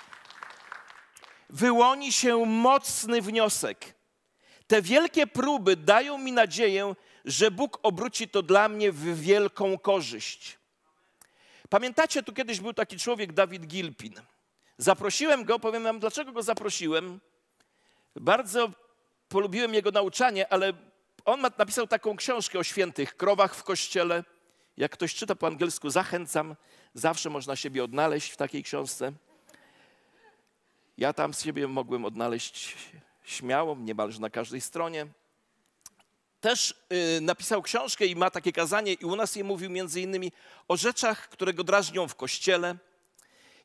wyłoni 1.50 2.12
się 2.12 2.46
mocny 2.46 3.22
wniosek. 3.22 3.96
Te 4.68 4.82
wielkie 4.82 5.28
próby 5.28 5.76
dają 5.76 6.18
mi 6.18 6.32
nadzieję, 6.32 6.96
że 7.26 7.52
Bóg 7.52 7.80
obróci 7.84 8.28
to 8.28 8.42
dla 8.44 8.70
mnie 8.70 8.92
w 8.92 9.22
wielką 9.22 9.78
korzyść. 9.78 10.59
Pamiętacie, 11.70 12.24
tu 12.24 12.34
kiedyś 12.34 12.60
był 12.60 12.74
taki 12.74 12.98
człowiek, 12.98 13.34
Dawid 13.34 13.68
Gilpin. 13.68 14.14
Zaprosiłem 14.78 15.46
go, 15.46 15.60
powiem 15.60 15.84
wam, 15.84 16.00
dlaczego 16.00 16.32
go 16.32 16.44
zaprosiłem. 16.44 17.20
Bardzo 18.16 18.70
polubiłem 19.30 19.74
jego 19.74 19.92
nauczanie, 19.92 20.54
ale 20.54 20.74
on 21.26 21.42
napisał 21.42 21.88
taką 21.88 22.16
książkę 22.16 22.60
o 22.60 22.64
świętych 22.64 23.18
krowach 23.18 23.56
w 23.56 23.64
kościele. 23.64 24.24
Jak 24.78 24.92
ktoś 24.92 25.16
czyta 25.16 25.36
po 25.36 25.48
angielsku, 25.48 25.90
zachęcam. 25.90 26.56
Zawsze 26.94 27.30
można 27.30 27.56
siebie 27.56 27.84
odnaleźć 27.84 28.32
w 28.32 28.38
takiej 28.38 28.64
książce. 28.64 29.12
Ja 30.98 31.14
tam 31.14 31.34
siebie 31.34 31.68
mogłem 31.68 32.06
odnaleźć 32.06 32.76
śmiało, 33.24 33.76
niemalże 33.76 34.20
na 34.20 34.30
każdej 34.30 34.62
stronie 34.62 35.08
też 36.42 36.76
y, 37.18 37.22
napisał 37.22 37.62
książkę 37.62 38.06
i 38.06 38.16
ma 38.16 38.30
takie 38.32 38.52
kazanie 38.52 38.94
i 38.94 39.06
u 39.06 39.16
nas 39.16 39.36
je 39.36 39.44
mówił 39.44 39.70
między 39.70 40.02
innymi 40.02 40.32
o 40.68 40.78
rzeczach, 40.78 41.30
które 41.30 41.54
go 41.54 41.64
drażnią 41.64 42.08
w 42.08 42.16
kościele. 42.16 42.76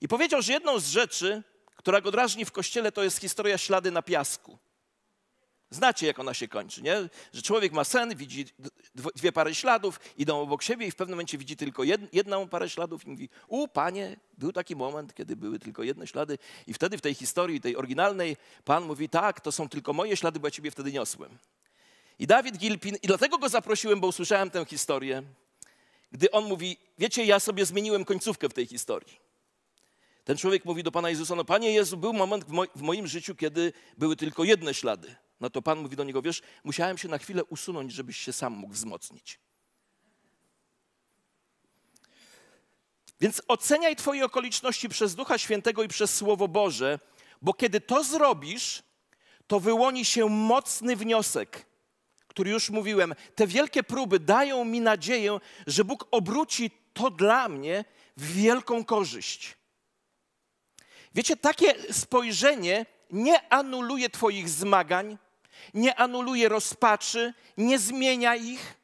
I 0.00 0.08
powiedział, 0.08 0.42
że 0.42 0.52
jedną 0.52 0.80
z 0.80 0.86
rzeczy, 0.86 1.42
która 1.76 2.00
go 2.00 2.10
drażni 2.10 2.44
w 2.44 2.52
kościele, 2.52 2.92
to 2.92 3.02
jest 3.02 3.18
historia 3.18 3.58
ślady 3.58 3.90
na 3.90 4.02
piasku. 4.02 4.58
Znacie, 5.70 6.06
jak 6.06 6.18
ona 6.18 6.34
się 6.34 6.48
kończy, 6.48 6.82
nie? 6.82 7.08
Że 7.32 7.42
człowiek 7.42 7.72
ma 7.72 7.84
sen, 7.84 8.16
widzi 8.16 8.44
dwie 8.94 9.32
pary 9.32 9.54
śladów, 9.54 10.00
idą 10.16 10.40
obok 10.40 10.62
siebie 10.62 10.86
i 10.86 10.90
w 10.90 10.96
pewnym 10.96 11.16
momencie 11.16 11.38
widzi 11.38 11.56
tylko 11.56 11.82
jedną 12.12 12.48
parę 12.48 12.68
śladów 12.68 13.06
i 13.06 13.10
mówi, 13.10 13.28
u, 13.48 13.68
panie, 13.68 14.16
był 14.38 14.52
taki 14.52 14.76
moment, 14.76 15.14
kiedy 15.14 15.36
były 15.36 15.58
tylko 15.58 15.82
jedne 15.82 16.06
ślady 16.06 16.38
i 16.66 16.74
wtedy 16.74 16.98
w 16.98 17.00
tej 17.00 17.14
historii, 17.14 17.60
tej 17.60 17.76
oryginalnej, 17.76 18.36
pan 18.64 18.84
mówi, 18.84 19.08
tak, 19.08 19.40
to 19.40 19.52
są 19.52 19.68
tylko 19.68 19.92
moje 19.92 20.16
ślady, 20.16 20.40
bo 20.40 20.46
ja 20.46 20.50
ciebie 20.50 20.70
wtedy 20.70 20.92
niosłem. 20.92 21.38
I 22.18 22.26
Dawid 22.26 22.58
Gilpin, 22.58 22.96
i 23.02 23.06
dlatego 23.06 23.38
go 23.38 23.48
zaprosiłem, 23.48 24.00
bo 24.00 24.06
usłyszałem 24.06 24.50
tę 24.50 24.64
historię, 24.64 25.22
gdy 26.12 26.30
on 26.30 26.44
mówi, 26.44 26.76
wiecie, 26.98 27.24
ja 27.24 27.40
sobie 27.40 27.66
zmieniłem 27.66 28.04
końcówkę 28.04 28.48
w 28.48 28.54
tej 28.54 28.66
historii. 28.66 29.24
Ten 30.24 30.36
człowiek 30.36 30.64
mówi 30.64 30.82
do 30.82 30.92
Pana 30.92 31.10
Jezusa, 31.10 31.34
no 31.34 31.44
Panie 31.44 31.72
Jezu, 31.72 31.96
był 31.96 32.12
moment 32.12 32.44
w, 32.44 32.48
mo 32.48 32.64
w 32.74 32.82
moim 32.82 33.06
życiu, 33.06 33.34
kiedy 33.34 33.72
były 33.98 34.16
tylko 34.16 34.44
jedne 34.44 34.74
ślady. 34.74 35.16
No 35.40 35.50
to 35.50 35.62
Pan 35.62 35.78
mówi 35.78 35.96
do 35.96 36.04
niego, 36.04 36.22
wiesz, 36.22 36.42
musiałem 36.64 36.98
się 36.98 37.08
na 37.08 37.18
chwilę 37.18 37.44
usunąć, 37.44 37.92
żebyś 37.92 38.16
się 38.18 38.32
sam 38.32 38.52
mógł 38.52 38.74
wzmocnić. 38.74 39.38
Więc 43.20 43.42
oceniaj 43.48 43.96
Twoje 43.96 44.24
okoliczności 44.24 44.88
przez 44.88 45.14
Ducha 45.14 45.38
Świętego 45.38 45.82
i 45.82 45.88
przez 45.88 46.14
Słowo 46.14 46.48
Boże, 46.48 46.98
bo 47.42 47.54
kiedy 47.54 47.80
to 47.80 48.04
zrobisz, 48.04 48.82
to 49.46 49.60
wyłoni 49.60 50.04
się 50.04 50.28
mocny 50.28 50.96
wniosek, 50.96 51.66
który 52.34 52.50
już 52.50 52.70
mówiłem. 52.70 53.14
Te 53.34 53.46
wielkie 53.46 53.82
próby 53.82 54.20
dają 54.20 54.64
mi 54.64 54.80
nadzieję, 54.80 55.40
że 55.66 55.84
Bóg 55.84 56.08
obróci 56.10 56.70
to 56.92 57.10
dla 57.10 57.48
mnie 57.48 57.84
w 58.16 58.32
wielką 58.32 58.84
korzyść. 58.84 59.56
Wiecie, 61.14 61.36
takie 61.36 61.92
spojrzenie 61.92 62.86
nie 63.10 63.52
anuluje 63.52 64.10
Twoich 64.10 64.48
zmagań, 64.48 65.18
nie 65.74 65.94
anuluje 65.94 66.48
rozpaczy, 66.48 67.34
nie 67.56 67.78
zmienia 67.78 68.36
ich, 68.36 68.74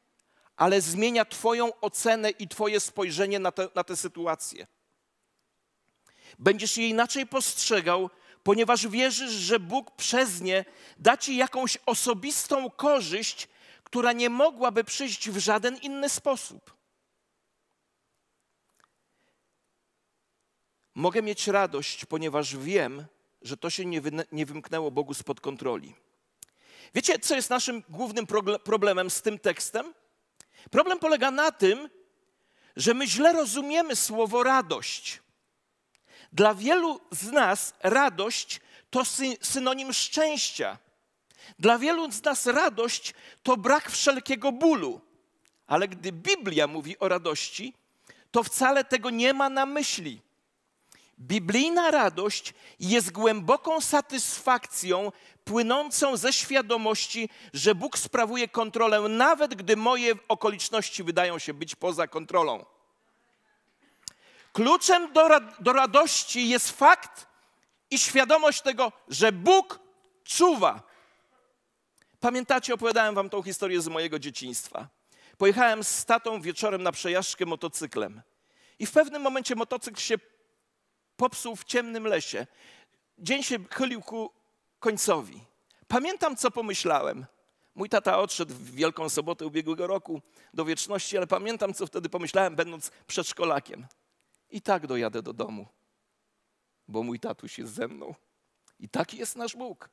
ale 0.56 0.80
zmienia 0.80 1.24
Twoją 1.24 1.80
ocenę 1.80 2.30
i 2.30 2.48
Twoje 2.48 2.80
spojrzenie 2.80 3.38
na, 3.38 3.52
te, 3.52 3.68
na 3.74 3.84
tę 3.84 3.96
sytuację. 3.96 4.66
Będziesz 6.38 6.76
je 6.76 6.88
inaczej 6.88 7.26
postrzegał, 7.26 8.10
ponieważ 8.42 8.88
wierzysz, 8.88 9.32
że 9.32 9.60
Bóg 9.60 9.90
przez 9.96 10.40
nie 10.40 10.64
da 10.98 11.16
Ci 11.16 11.36
jakąś 11.36 11.78
osobistą 11.86 12.70
korzyść, 12.70 13.48
która 13.84 14.12
nie 14.12 14.30
mogłaby 14.30 14.84
przyjść 14.84 15.30
w 15.30 15.38
żaden 15.38 15.76
inny 15.76 16.08
sposób. 16.08 16.76
Mogę 20.94 21.22
mieć 21.22 21.46
radość, 21.46 22.04
ponieważ 22.04 22.56
wiem, 22.56 23.04
że 23.42 23.56
to 23.56 23.70
się 23.70 23.84
nie, 23.84 24.00
wy, 24.00 24.10
nie 24.32 24.46
wymknęło 24.46 24.90
Bogu 24.90 25.14
spod 25.14 25.40
kontroli. 25.40 25.94
Wiecie, 26.94 27.18
co 27.18 27.36
jest 27.36 27.50
naszym 27.50 27.82
głównym 27.88 28.26
problemem 28.64 29.10
z 29.10 29.22
tym 29.22 29.38
tekstem? 29.38 29.94
Problem 30.70 30.98
polega 30.98 31.30
na 31.30 31.52
tym, 31.52 31.90
że 32.76 32.94
my 32.94 33.06
źle 33.06 33.32
rozumiemy 33.32 33.96
słowo 33.96 34.42
radość. 34.42 35.22
Dla 36.32 36.54
wielu 36.54 37.00
z 37.10 37.32
nas 37.32 37.74
radość 37.82 38.60
to 38.90 39.02
synonim 39.42 39.92
szczęścia. 39.92 40.78
Dla 41.58 41.78
wielu 41.78 42.12
z 42.12 42.22
nas 42.22 42.46
radość 42.46 43.14
to 43.42 43.56
brak 43.56 43.90
wszelkiego 43.90 44.52
bólu. 44.52 45.00
Ale 45.66 45.88
gdy 45.88 46.12
Biblia 46.12 46.66
mówi 46.66 46.98
o 46.98 47.08
radości, 47.08 47.74
to 48.30 48.42
wcale 48.42 48.84
tego 48.84 49.10
nie 49.10 49.34
ma 49.34 49.48
na 49.48 49.66
myśli. 49.66 50.20
Biblijna 51.20 51.90
radość 51.90 52.54
jest 52.80 53.12
głęboką 53.12 53.80
satysfakcją 53.80 55.12
płynącą 55.44 56.16
ze 56.16 56.32
świadomości, 56.32 57.28
że 57.52 57.74
Bóg 57.74 57.98
sprawuje 57.98 58.48
kontrolę, 58.48 59.00
nawet 59.00 59.54
gdy 59.54 59.76
moje 59.76 60.12
okoliczności 60.28 61.04
wydają 61.04 61.38
się 61.38 61.54
być 61.54 61.76
poza 61.76 62.08
kontrolą. 62.08 62.64
Kluczem 64.52 65.12
do, 65.12 65.28
do 65.60 65.72
radości 65.72 66.48
jest 66.48 66.70
fakt 66.70 67.26
i 67.90 67.98
świadomość 67.98 68.62
tego, 68.62 68.92
że 69.08 69.32
Bóg 69.32 69.80
czuwa. 70.24 70.82
Pamiętacie, 72.20 72.74
opowiadałem 72.74 73.14
wam 73.14 73.30
tą 73.30 73.42
historię 73.42 73.80
z 73.80 73.88
mojego 73.88 74.18
dzieciństwa. 74.18 74.88
Pojechałem 75.38 75.84
z 75.84 76.04
tatą 76.04 76.40
wieczorem 76.40 76.82
na 76.82 76.92
przejażdżkę 76.92 77.46
motocyklem. 77.46 78.22
I 78.78 78.86
w 78.86 78.92
pewnym 78.92 79.22
momencie 79.22 79.54
motocykl 79.54 80.00
się 80.00 80.14
popsuł 81.16 81.56
w 81.56 81.64
ciemnym 81.64 82.06
lesie. 82.06 82.46
Dzień 83.18 83.42
się 83.42 83.58
chylił 83.70 84.02
ku 84.02 84.30
końcowi. 84.78 85.40
Pamiętam, 85.88 86.36
co 86.36 86.50
pomyślałem. 86.50 87.26
Mój 87.74 87.88
tata 87.88 88.18
odszedł 88.18 88.54
w 88.54 88.70
Wielką 88.70 89.08
Sobotę 89.08 89.46
ubiegłego 89.46 89.86
roku 89.86 90.22
do 90.54 90.64
wieczności, 90.64 91.16
ale 91.16 91.26
pamiętam, 91.26 91.74
co 91.74 91.86
wtedy 91.86 92.08
pomyślałem, 92.08 92.56
będąc 92.56 92.90
przedszkolakiem. 93.06 93.86
I 94.50 94.62
tak 94.62 94.86
dojadę 94.86 95.22
do 95.22 95.32
domu, 95.32 95.66
bo 96.88 97.02
mój 97.02 97.20
tatuś 97.20 97.58
jest 97.58 97.72
ze 97.72 97.88
mną. 97.88 98.14
I 98.78 98.88
taki 98.88 99.16
jest 99.16 99.36
nasz 99.36 99.56
Bóg. 99.56 99.90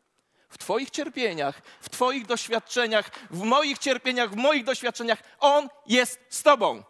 W 0.49 0.57
Twoich 0.57 0.89
cierpieniach, 0.89 1.61
w 1.81 1.89
Twoich 1.89 2.25
doświadczeniach, 2.25 3.11
w 3.31 3.41
moich 3.41 3.77
cierpieniach, 3.77 4.31
w 4.31 4.35
moich 4.35 4.63
doświadczeniach, 4.63 5.23
On 5.39 5.69
jest 5.85 6.19
z 6.29 6.43
Tobą. 6.43 6.83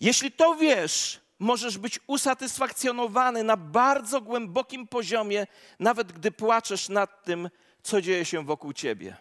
Jeśli 0.00 0.32
to 0.32 0.54
wiesz, 0.54 1.20
możesz 1.38 1.78
być 1.78 2.00
usatysfakcjonowany 2.06 3.42
na 3.42 3.56
bardzo 3.56 4.20
głębokim 4.20 4.88
poziomie, 4.88 5.46
nawet 5.78 6.12
gdy 6.12 6.32
płaczesz 6.32 6.88
nad 6.88 7.24
tym, 7.24 7.50
co 7.82 8.00
dzieje 8.00 8.24
się 8.24 8.44
wokół 8.44 8.72
ciebie. 8.72 9.16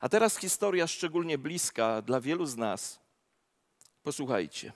A 0.00 0.08
teraz 0.08 0.36
historia 0.36 0.86
szczególnie 0.86 1.38
bliska 1.38 2.02
dla 2.02 2.20
wielu 2.20 2.46
z 2.46 2.56
nas. 2.56 3.00
Posłuchajcie. 4.02 4.72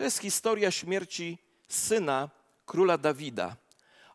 To 0.00 0.04
jest 0.04 0.18
historia 0.18 0.70
śmierci 0.70 1.38
syna 1.68 2.30
króla 2.66 2.98
Dawida. 2.98 3.56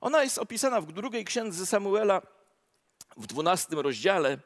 Ona 0.01 0.23
jest 0.23 0.37
opisana 0.37 0.81
w 0.81 0.91
drugiej 0.91 1.25
księdze 1.25 1.65
Samuela 1.65 2.21
w 3.17 3.27
dwunastym 3.27 3.79
rozdziale. 3.79 4.37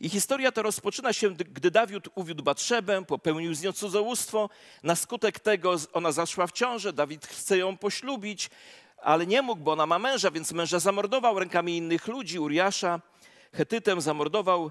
I 0.00 0.08
historia 0.08 0.52
ta 0.52 0.62
rozpoczyna 0.62 1.12
się, 1.12 1.30
gdy 1.30 1.70
Dawid 1.70 2.04
uwiódł 2.14 2.42
Batrzebę, 2.42 3.04
popełnił 3.04 3.54
z 3.54 3.62
nią 3.62 3.72
cudzołóstwo. 3.72 4.50
Na 4.82 4.96
skutek 4.96 5.40
tego 5.40 5.76
ona 5.92 6.12
zaszła 6.12 6.46
w 6.46 6.52
ciążę, 6.52 6.92
Dawid 6.92 7.26
chce 7.26 7.58
ją 7.58 7.76
poślubić, 7.76 8.50
ale 8.96 9.26
nie 9.26 9.42
mógł, 9.42 9.62
bo 9.62 9.72
ona 9.72 9.86
ma 9.86 9.98
męża, 9.98 10.30
więc 10.30 10.52
męża 10.52 10.78
zamordował 10.78 11.38
rękami 11.38 11.76
innych 11.76 12.08
ludzi, 12.08 12.38
Uriasza, 12.38 13.00
Hetytem 13.52 14.00
zamordował. 14.00 14.70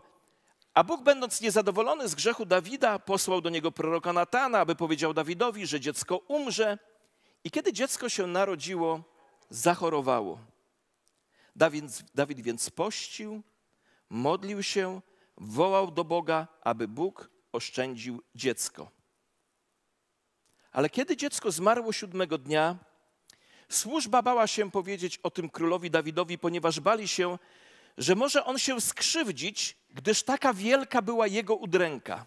A 0.74 0.84
Bóg, 0.84 1.04
będąc 1.04 1.42
niezadowolony 1.42 2.08
z 2.08 2.16
grzechu 2.16 2.46
Dawida, 2.46 3.00
posłał 3.00 3.42
do 3.42 3.50
niego 3.50 3.72
proroka 3.72 4.14
Natana, 4.14 4.60
aby 4.60 4.76
powiedział 4.76 5.14
Dawidowi, 5.14 5.68
że 5.68 5.80
dziecko 5.80 6.18
umrze. 6.18 6.78
I 7.44 7.52
kiedy 7.52 7.74
dziecko 7.74 8.10
się 8.10 8.28
narodziło, 8.28 9.04
zachorowało. 9.50 10.40
Dawid, 11.56 12.04
Dawid 12.16 12.42
więc 12.42 12.70
pościł, 12.70 13.42
modlił 14.10 14.64
się, 14.64 15.02
wołał 15.38 15.92
do 15.92 16.04
Boga, 16.04 16.48
aby 16.62 16.88
Bóg 16.88 17.30
oszczędził 17.52 18.22
dziecko. 18.36 18.92
Ale 20.72 20.90
kiedy 20.90 21.18
dziecko 21.18 21.52
zmarło 21.52 21.94
siódmego 21.94 22.38
dnia, 22.38 22.76
służba 23.70 24.22
bała 24.22 24.48
się 24.48 24.72
powiedzieć 24.72 25.18
o 25.18 25.32
tym 25.32 25.50
królowi 25.50 25.92
Dawidowi, 25.92 26.38
ponieważ 26.38 26.80
bali 26.80 27.08
się, 27.08 27.38
że 27.98 28.16
może 28.16 28.46
on 28.46 28.60
się 28.60 28.82
skrzywdzić, 28.82 29.81
gdyż 29.92 30.24
taka 30.24 30.54
wielka 30.54 31.02
była 31.02 31.28
jego 31.28 31.56
udręka. 31.56 32.26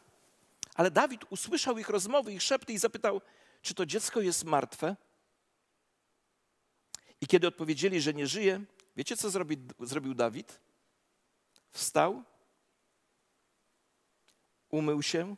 Ale 0.75 0.91
Dawid 0.91 1.21
usłyszał 1.31 1.79
ich 1.79 1.89
rozmowy, 1.89 2.33
ich 2.33 2.43
szepty 2.43 2.73
i 2.73 2.79
zapytał, 2.79 3.21
czy 3.63 3.75
to 3.75 3.87
dziecko 3.87 4.21
jest 4.21 4.45
martwe? 4.45 4.97
I 7.21 7.27
kiedy 7.27 7.47
odpowiedzieli, 7.47 8.01
że 8.01 8.15
nie 8.15 8.27
żyje, 8.27 8.65
wiecie 8.97 9.17
co 9.17 9.31
zrobi, 9.31 9.57
zrobił 9.81 10.15
Dawid? 10.15 10.61
Wstał, 11.71 12.23
umył 14.69 15.03
się, 15.03 15.37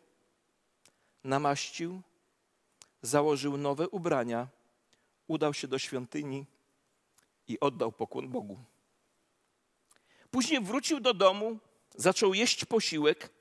namaścił, 1.25 2.03
założył 3.03 3.57
nowe 3.57 3.89
ubrania, 3.89 4.49
udał 5.27 5.55
się 5.55 5.69
do 5.69 5.79
świątyni 5.79 6.47
i 7.49 7.61
oddał 7.61 7.93
pokłon 7.93 8.29
Bogu. 8.29 8.59
Później 10.31 10.61
wrócił 10.61 11.01
do 11.01 11.15
domu, 11.15 11.59
zaczął 11.97 12.35
jeść 12.35 12.65
posiłek, 12.65 13.33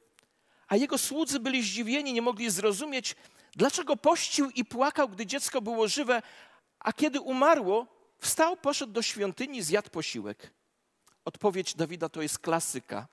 a 0.67 0.75
jego 0.75 0.97
słudzy 0.97 1.39
byli 1.39 1.63
zdziwieni, 1.63 2.13
nie 2.13 2.21
mogli 2.21 2.49
zrozumieć, 2.49 3.15
dlaczego 3.55 3.97
pościł 3.97 4.49
i 4.49 4.65
płakał, 4.65 5.09
gdy 5.09 5.25
dziecko 5.25 5.61
było 5.61 5.87
żywe, 5.87 6.21
a 6.79 6.93
kiedy 6.93 7.21
umarło, 7.21 7.87
wstał, 8.19 8.57
poszedł 8.57 8.93
do 8.93 9.01
świątyni, 9.01 9.63
zjadł 9.63 9.89
posiłek. 9.89 10.53
Odpowiedź 11.25 11.75
Dawida 11.75 12.09
to 12.09 12.21
jest 12.21 12.39
klasyka. 12.39 13.07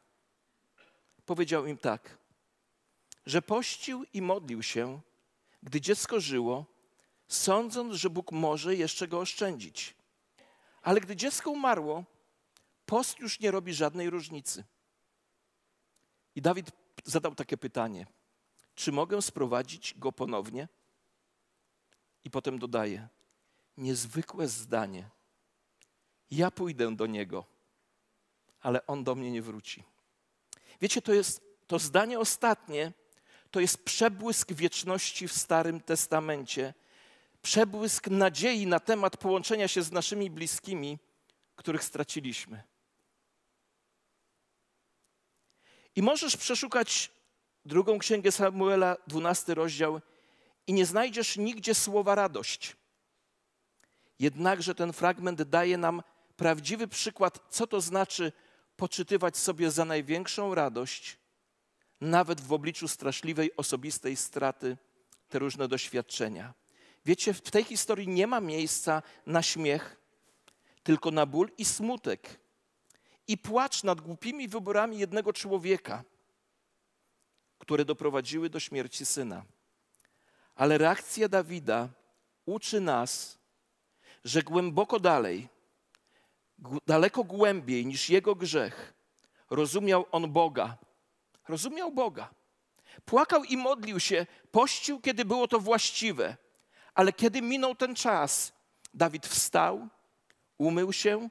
Powiedział 1.26 1.66
im 1.66 1.78
tak: 1.78 2.18
że 3.26 3.42
pościł 3.42 4.04
i 4.12 4.22
modlił 4.22 4.62
się, 4.62 5.00
gdy 5.62 5.80
dziecko 5.80 6.20
żyło, 6.20 6.66
sądząc, 7.28 7.94
że 7.94 8.10
Bóg 8.10 8.32
może 8.32 8.76
jeszcze 8.76 9.08
go 9.08 9.18
oszczędzić. 9.18 9.94
Ale 10.82 11.00
gdy 11.00 11.16
dziecko 11.16 11.50
umarło, 11.50 12.04
post 12.86 13.18
już 13.18 13.40
nie 13.40 13.50
robi 13.50 13.74
żadnej 13.74 14.10
różnicy. 14.10 14.64
I 16.34 16.42
Dawid 16.42 16.70
zadał 17.04 17.34
takie 17.34 17.56
pytanie: 17.56 18.06
Czy 18.74 18.92
mogę 18.92 19.22
sprowadzić 19.22 19.94
go 19.98 20.12
ponownie? 20.12 20.68
I 22.24 22.30
potem 22.30 22.58
dodaje: 22.58 23.08
Niezwykłe 23.76 24.48
zdanie. 24.48 25.10
Ja 26.30 26.50
pójdę 26.50 26.96
do 26.96 27.06
niego, 27.06 27.44
ale 28.60 28.86
on 28.86 29.04
do 29.04 29.14
mnie 29.14 29.30
nie 29.30 29.42
wróci. 29.42 29.84
Wiecie, 30.80 31.02
to 31.02 31.12
jest 31.12 31.42
to 31.66 31.78
zdanie 31.78 32.18
ostatnie, 32.18 32.92
to 33.50 33.60
jest 33.60 33.84
przebłysk 33.84 34.52
wieczności 34.52 35.28
w 35.28 35.32
Starym 35.32 35.80
Testamencie, 35.80 36.74
przebłysk 37.42 38.08
nadziei 38.08 38.66
na 38.66 38.80
temat 38.80 39.16
połączenia 39.16 39.68
się 39.68 39.82
z 39.82 39.92
naszymi 39.92 40.30
bliskimi, 40.30 40.98
których 41.56 41.84
straciliśmy. 41.84 42.62
I 45.96 46.02
możesz 46.02 46.36
przeszukać 46.36 47.10
drugą 47.64 47.98
księgę 47.98 48.32
Samuela, 48.32 48.96
dwunasty 49.06 49.54
rozdział, 49.54 50.00
i 50.66 50.72
nie 50.72 50.86
znajdziesz 50.86 51.36
nigdzie 51.36 51.74
słowa 51.74 52.14
radość. 52.14 52.76
Jednakże 54.18 54.74
ten 54.74 54.92
fragment 54.92 55.42
daje 55.42 55.78
nam 55.78 56.02
prawdziwy 56.36 56.88
przykład, 56.88 57.38
co 57.50 57.66
to 57.66 57.80
znaczy 57.80 58.32
poczytywać 58.76 59.36
sobie 59.36 59.70
za 59.70 59.84
największą 59.84 60.54
radość, 60.54 61.18
nawet 62.00 62.40
w 62.40 62.52
obliczu 62.52 62.88
straszliwej 62.88 63.56
osobistej 63.56 64.16
straty, 64.16 64.76
te 65.28 65.38
różne 65.38 65.68
doświadczenia. 65.68 66.54
Wiecie, 67.06 67.34
w 67.34 67.50
tej 67.50 67.64
historii 67.64 68.08
nie 68.08 68.26
ma 68.26 68.40
miejsca 68.40 69.02
na 69.26 69.42
śmiech, 69.42 69.96
tylko 70.82 71.10
na 71.10 71.26
ból 71.26 71.50
i 71.58 71.64
smutek. 71.64 72.40
I 73.28 73.38
płacz 73.38 73.82
nad 73.82 74.00
głupimi 74.00 74.48
wyborami 74.48 74.98
jednego 74.98 75.32
człowieka, 75.32 76.04
które 77.58 77.84
doprowadziły 77.84 78.50
do 78.50 78.60
śmierci 78.60 79.06
syna. 79.06 79.44
Ale 80.54 80.78
reakcja 80.78 81.28
Dawida 81.28 81.88
uczy 82.46 82.80
nas, 82.80 83.38
że 84.24 84.42
głęboko 84.42 85.00
dalej, 85.00 85.48
daleko 86.86 87.24
głębiej 87.24 87.86
niż 87.86 88.10
jego 88.10 88.34
grzech, 88.34 88.94
rozumiał 89.50 90.06
on 90.12 90.32
Boga. 90.32 90.76
Rozumiał 91.48 91.92
Boga. 91.92 92.34
Płakał 93.04 93.44
i 93.44 93.56
modlił 93.56 94.00
się, 94.00 94.26
pościł, 94.50 95.00
kiedy 95.00 95.24
było 95.24 95.48
to 95.48 95.60
właściwe. 95.60 96.36
Ale 96.94 97.12
kiedy 97.12 97.42
minął 97.42 97.74
ten 97.74 97.94
czas, 97.94 98.52
Dawid 98.94 99.26
wstał, 99.26 99.88
umył 100.58 100.92
się, 100.92 101.28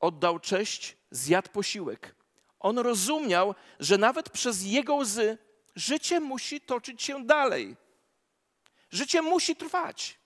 oddał 0.00 0.38
cześć, 0.38 0.96
zjadł 1.10 1.50
posiłek. 1.50 2.14
On 2.60 2.78
rozumiał, 2.78 3.54
że 3.80 3.98
nawet 3.98 4.30
przez 4.30 4.62
jego 4.62 4.94
łzy 4.94 5.38
życie 5.76 6.20
musi 6.20 6.60
toczyć 6.60 7.02
się 7.02 7.26
dalej. 7.26 7.76
Życie 8.90 9.22
musi 9.22 9.56
trwać. 9.56 10.18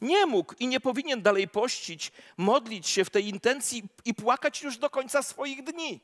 Nie 0.00 0.26
mógł 0.26 0.54
i 0.58 0.66
nie 0.66 0.80
powinien 0.80 1.22
dalej 1.22 1.48
pościć, 1.48 2.12
modlić 2.36 2.88
się 2.88 3.04
w 3.04 3.10
tej 3.10 3.28
intencji 3.28 3.82
i 4.04 4.14
płakać 4.14 4.62
już 4.62 4.78
do 4.78 4.90
końca 4.90 5.22
swoich 5.22 5.64
dni. 5.64 6.00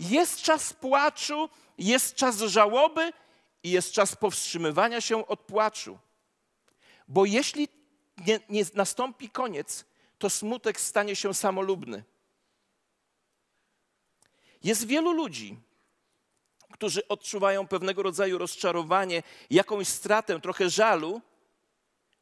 Jest 0.00 0.42
czas 0.42 0.72
płaczu, 0.72 1.48
jest 1.78 2.14
czas 2.14 2.38
żałoby 2.38 3.12
i 3.62 3.70
jest 3.70 3.92
czas 3.92 4.16
powstrzymywania 4.16 5.00
się 5.00 5.26
od 5.26 5.40
płaczu. 5.40 5.98
Bo 7.08 7.24
jeśli 7.24 7.68
nie, 8.26 8.40
nie 8.48 8.64
nastąpi 8.74 9.30
koniec, 9.30 9.84
to 10.18 10.30
smutek 10.30 10.80
stanie 10.80 11.16
się 11.16 11.34
samolubny. 11.34 12.04
Jest 14.62 14.86
wielu 14.86 15.12
ludzi, 15.12 15.56
którzy 16.72 17.08
odczuwają 17.08 17.66
pewnego 17.66 18.02
rodzaju 18.02 18.38
rozczarowanie, 18.38 19.22
jakąś 19.50 19.88
stratę, 19.88 20.40
trochę 20.40 20.70
żalu, 20.70 21.20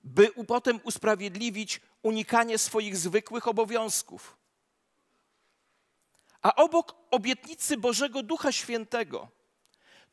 by 0.04 0.28
potem 0.46 0.80
usprawiedliwić 0.84 1.80
unikanie 2.02 2.58
swoich 2.58 2.96
zwykłych 2.96 3.48
obowiązków. 3.48 4.36
A 6.42 6.54
obok 6.54 6.94
obietnicy 7.10 7.76
Bożego 7.76 8.22
Ducha 8.22 8.52
Świętego, 8.52 9.28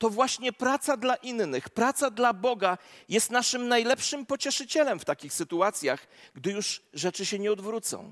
to 0.03 0.09
właśnie 0.09 0.53
praca 0.53 0.97
dla 0.97 1.15
innych, 1.15 1.69
praca 1.69 2.09
dla 2.09 2.33
Boga 2.33 2.77
jest 3.09 3.31
naszym 3.31 3.67
najlepszym 3.67 4.25
pocieszycielem 4.25 4.99
w 4.99 5.05
takich 5.05 5.33
sytuacjach, 5.33 6.07
gdy 6.33 6.51
już 6.51 6.81
rzeczy 6.93 7.25
się 7.25 7.39
nie 7.39 7.51
odwrócą. 7.51 8.11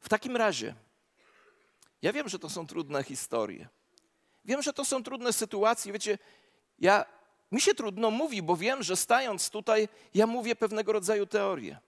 W 0.00 0.08
takim 0.08 0.36
razie, 0.36 0.74
ja 2.02 2.12
wiem, 2.12 2.28
że 2.28 2.38
to 2.38 2.50
są 2.50 2.66
trudne 2.66 3.04
historie. 3.04 3.68
Wiem, 4.44 4.62
że 4.62 4.72
to 4.72 4.84
są 4.84 5.02
trudne 5.02 5.32
sytuacje. 5.32 5.92
Wiecie, 5.92 6.18
ja, 6.78 7.04
mi 7.52 7.60
się 7.60 7.74
trudno 7.74 8.10
mówi, 8.10 8.42
bo 8.42 8.56
wiem, 8.56 8.82
że 8.82 8.96
stając 8.96 9.50
tutaj, 9.50 9.88
ja 10.14 10.26
mówię 10.26 10.56
pewnego 10.56 10.92
rodzaju 10.92 11.26
teorie. 11.26 11.78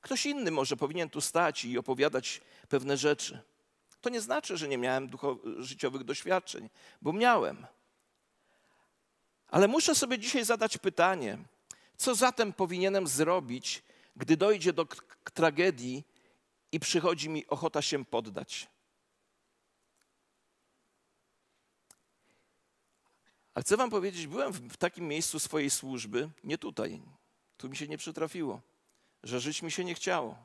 Ktoś 0.00 0.26
inny 0.26 0.50
może 0.50 0.76
powinien 0.76 1.10
tu 1.10 1.20
stać 1.20 1.64
i 1.64 1.78
opowiadać 1.78 2.40
pewne 2.68 2.96
rzeczy. 2.96 3.42
To 4.06 4.10
nie 4.10 4.20
znaczy, 4.20 4.56
że 4.56 4.68
nie 4.68 4.78
miałem 4.78 5.10
życiowych 5.58 6.04
doświadczeń, 6.04 6.70
bo 7.02 7.12
miałem. 7.12 7.66
Ale 9.48 9.68
muszę 9.68 9.94
sobie 9.94 10.18
dzisiaj 10.18 10.44
zadać 10.44 10.78
pytanie, 10.78 11.38
co 11.96 12.14
zatem 12.14 12.52
powinienem 12.52 13.06
zrobić, 13.06 13.82
gdy 14.16 14.36
dojdzie 14.36 14.72
do 14.72 14.86
tragedii 15.34 16.04
i 16.72 16.80
przychodzi 16.80 17.28
mi 17.28 17.46
ochota 17.46 17.82
się 17.82 18.04
poddać? 18.04 18.68
Ale 23.54 23.62
chcę 23.62 23.76
Wam 23.76 23.90
powiedzieć, 23.90 24.26
byłem 24.26 24.52
w 24.52 24.76
takim 24.76 25.08
miejscu 25.08 25.38
swojej 25.38 25.70
służby, 25.70 26.30
nie 26.44 26.58
tutaj, 26.58 27.02
tu 27.56 27.68
mi 27.68 27.76
się 27.76 27.88
nie 27.88 27.98
przytrafiło, 27.98 28.60
że 29.22 29.40
żyć 29.40 29.62
mi 29.62 29.70
się 29.70 29.84
nie 29.84 29.94
chciało 29.94 30.44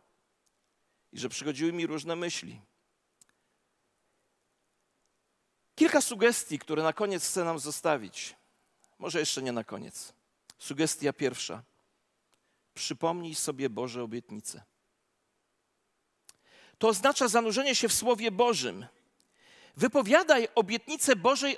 i 1.12 1.20
że 1.20 1.30
przychodziły 1.30 1.74
mi 1.74 1.88
różne 1.88 2.16
myśli. 2.16 2.62
Kilka 5.76 6.02
sugestii, 6.02 6.60
które 6.60 6.84
na 6.84 6.94
koniec 6.94 7.28
chcę 7.28 7.44
nam 7.44 7.60
zostawić. 7.60 8.36
Może 9.00 9.20
jeszcze 9.20 9.42
nie 9.42 9.52
na 9.52 9.64
koniec. 9.64 10.14
Sugestia 10.60 11.14
pierwsza. 11.14 11.64
Przypomnij 12.74 13.36
sobie 13.36 13.70
Boże 13.70 14.04
obietnice. 14.04 14.64
To 16.78 16.88
oznacza 16.88 17.28
zanurzenie 17.28 17.76
się 17.76 17.90
w 17.90 17.94
Słowie 17.94 18.32
Bożym. 18.32 18.86
Wypowiadaj 19.78 20.48
obietnicę 20.56 21.16
Bożej 21.16 21.58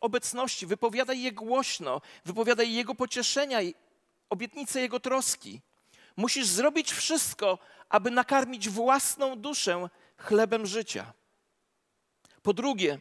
obecności, 0.00 0.66
wypowiadaj 0.66 1.22
je 1.22 1.32
głośno, 1.32 2.00
wypowiadaj 2.24 2.72
Jego 2.72 2.94
pocieszenia, 2.94 3.58
obietnicę 4.30 4.80
Jego 4.80 5.00
troski. 5.00 5.60
Musisz 6.16 6.46
zrobić 6.46 6.92
wszystko, 6.92 7.58
aby 7.88 8.10
nakarmić 8.10 8.68
własną 8.68 9.36
duszę 9.36 9.88
chlebem 10.18 10.66
życia. 10.66 11.12
Po 12.42 12.52
drugie, 12.52 13.00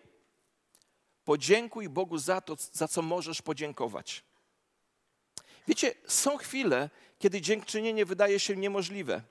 Podziękuj 1.28 1.90
Bogu 1.90 2.18
za 2.18 2.42
to, 2.42 2.56
za 2.74 2.88
co 2.88 3.02
możesz 3.02 3.42
podziękować. 3.42 4.24
Wiecie, 5.68 5.94
są 6.08 6.38
chwile, 6.38 6.90
kiedy 7.20 7.42
dziękczynienie 7.42 8.06
wydaje 8.06 8.40
się 8.40 8.56
niemożliwe. 8.56 9.22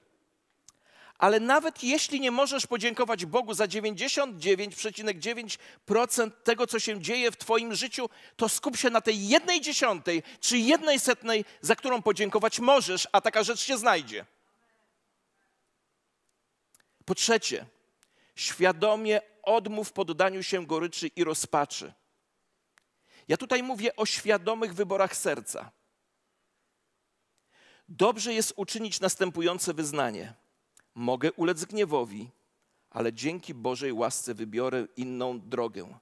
Ale 1.18 1.40
nawet 1.40 1.84
jeśli 1.84 2.20
nie 2.20 2.30
możesz 2.30 2.66
podziękować 2.66 3.26
Bogu 3.26 3.54
za 3.54 3.66
99,9% 3.66 6.30
tego, 6.30 6.66
co 6.66 6.78
się 6.78 7.00
dzieje 7.00 7.30
w 7.30 7.36
Twoim 7.36 7.74
życiu, 7.74 8.08
to 8.36 8.48
skup 8.48 8.76
się 8.76 8.90
na 8.90 9.00
tej 9.00 9.28
jednej 9.28 9.60
dziesiątej 9.60 10.22
czy 10.40 10.58
jednej 10.58 11.00
setnej, 11.00 11.44
za 11.60 11.76
którą 11.76 12.02
podziękować 12.02 12.60
możesz, 12.60 13.08
a 13.12 13.20
taka 13.20 13.42
rzecz 13.42 13.60
się 13.60 13.78
znajdzie. 13.78 14.24
Po 17.04 17.14
trzecie, 17.14 17.66
świadomie 18.34 19.20
odmów 19.46 19.92
poddaniu 19.92 20.42
się 20.42 20.66
goryczy 20.66 21.06
i 21.06 21.24
rozpaczy. 21.24 21.92
Ja 23.28 23.36
tutaj 23.36 23.62
mówię 23.62 23.96
o 23.96 24.06
świadomych 24.06 24.74
wyborach 24.74 25.16
serca. 25.16 25.70
Dobrze 27.88 28.34
jest 28.34 28.52
uczynić 28.56 29.00
następujące 29.00 29.74
wyznanie: 29.74 30.34
Mogę 30.94 31.32
ulec 31.32 31.64
gniewowi, 31.64 32.30
ale 32.90 33.12
dzięki 33.12 33.54
Bożej 33.54 33.92
łasce 33.92 34.34
wybiorę 34.34 34.86
inną 34.96 35.40
drogę. 35.40 35.98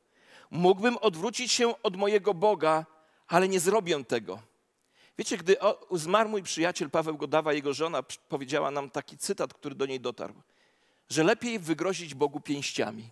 Mógłbym 0.50 0.96
odwrócić 0.96 1.52
się 1.52 1.82
od 1.82 1.96
mojego 1.96 2.34
Boga, 2.34 2.86
ale 3.26 3.48
nie 3.48 3.60
zrobię 3.60 4.04
tego. 4.04 4.42
Wiecie, 5.18 5.36
gdy 5.36 5.56
zmarł 5.92 6.28
mój 6.28 6.42
przyjaciel 6.42 6.90
Paweł 6.90 7.16
Godawa, 7.16 7.52
jego 7.52 7.74
żona 7.74 8.02
powiedziała 8.02 8.70
nam 8.70 8.90
taki 8.90 9.18
cytat, 9.18 9.54
który 9.54 9.74
do 9.74 9.86
niej 9.86 10.00
dotarł, 10.00 10.34
że 11.08 11.24
lepiej 11.24 11.58
wygrozić 11.58 12.14
Bogu 12.14 12.40
pięściami 12.40 13.10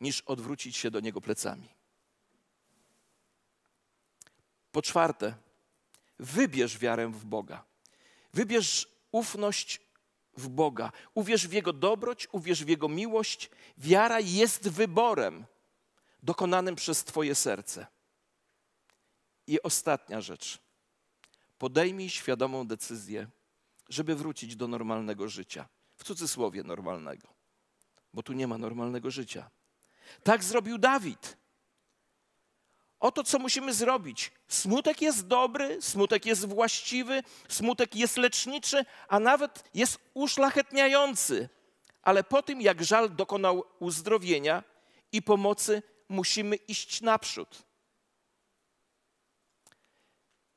niż 0.00 0.20
odwrócić 0.20 0.76
się 0.76 0.90
do 0.90 1.00
Niego 1.00 1.20
plecami. 1.20 1.68
Po 4.72 4.82
czwarte, 4.82 5.34
wybierz 6.18 6.78
wiarę 6.78 7.08
w 7.08 7.24
Boga. 7.24 7.64
Wybierz 8.34 8.88
ufność 9.12 9.80
w 10.36 10.48
Boga. 10.48 10.92
Uwierz 11.14 11.48
w 11.48 11.52
Jego 11.52 11.72
dobroć, 11.72 12.28
uwierz 12.32 12.64
w 12.64 12.68
Jego 12.68 12.88
miłość. 12.88 13.50
Wiara 13.78 14.20
jest 14.20 14.68
wyborem 14.68 15.44
dokonanym 16.22 16.76
przez 16.76 17.04
Twoje 17.04 17.34
serce. 17.34 17.86
I 19.46 19.62
ostatnia 19.62 20.20
rzecz. 20.20 20.58
Podejmij 21.58 22.10
świadomą 22.10 22.66
decyzję, 22.66 23.28
żeby 23.88 24.14
wrócić 24.14 24.56
do 24.56 24.68
normalnego 24.68 25.28
życia. 25.28 25.68
W 25.96 26.04
cudzysłowie 26.04 26.62
normalnego. 26.62 27.28
bo 28.14 28.22
tu 28.22 28.32
nie 28.32 28.46
ma 28.46 28.58
normalnego 28.58 29.10
życia. 29.10 29.50
Tak 30.22 30.44
zrobił 30.44 30.78
Dawid. 30.78 31.36
Oto 33.00 33.24
co 33.24 33.38
musimy 33.38 33.74
zrobić. 33.74 34.32
Smutek 34.48 35.02
jest 35.02 35.26
dobry, 35.26 35.82
smutek 35.82 36.26
jest 36.26 36.48
właściwy, 36.48 37.22
smutek 37.48 37.94
jest 37.94 38.16
leczniczy, 38.16 38.84
a 39.08 39.20
nawet 39.20 39.64
jest 39.74 39.98
uszlachetniający. 40.14 41.48
Ale 42.02 42.24
po 42.24 42.42
tym, 42.42 42.60
jak 42.60 42.84
żal 42.84 43.14
dokonał 43.14 43.64
uzdrowienia 43.78 44.62
i 45.12 45.22
pomocy, 45.22 45.82
musimy 46.08 46.56
iść 46.56 47.00
naprzód. 47.00 47.62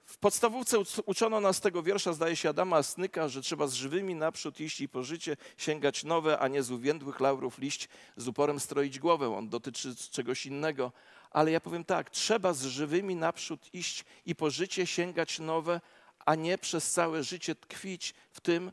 W 0.05 0.10
podstawówce 0.21 0.77
uczono 1.05 1.39
nas 1.39 1.61
tego 1.61 1.83
wiersza, 1.83 2.13
zdaje 2.13 2.35
się, 2.35 2.49
Adama 2.49 2.77
Asnyka, 2.77 3.27
że 3.27 3.41
trzeba 3.41 3.67
z 3.67 3.73
żywymi 3.73 4.15
naprzód 4.15 4.59
iść 4.59 4.81
i 4.81 4.89
po 4.89 5.03
życie 5.03 5.37
sięgać 5.57 6.03
nowe, 6.03 6.39
a 6.39 6.47
nie 6.47 6.63
z 6.63 6.71
uwiędłych 6.71 7.19
laurów 7.19 7.57
liść 7.57 7.89
z 8.17 8.27
uporem 8.27 8.59
stroić 8.59 8.99
głowę. 8.99 9.37
On 9.37 9.49
dotyczy 9.49 9.95
czegoś 9.95 10.45
innego. 10.45 10.91
Ale 11.31 11.51
ja 11.51 11.59
powiem 11.61 11.83
tak, 11.83 12.09
trzeba 12.09 12.53
z 12.53 12.65
żywymi 12.65 13.15
naprzód 13.15 13.73
iść 13.73 14.05
i 14.25 14.35
po 14.35 14.49
życie 14.49 14.87
sięgać 14.87 15.39
nowe, 15.39 15.81
a 16.25 16.35
nie 16.35 16.57
przez 16.57 16.91
całe 16.91 17.23
życie 17.23 17.55
tkwić 17.55 18.13
w 18.31 18.41
tym, 18.41 18.71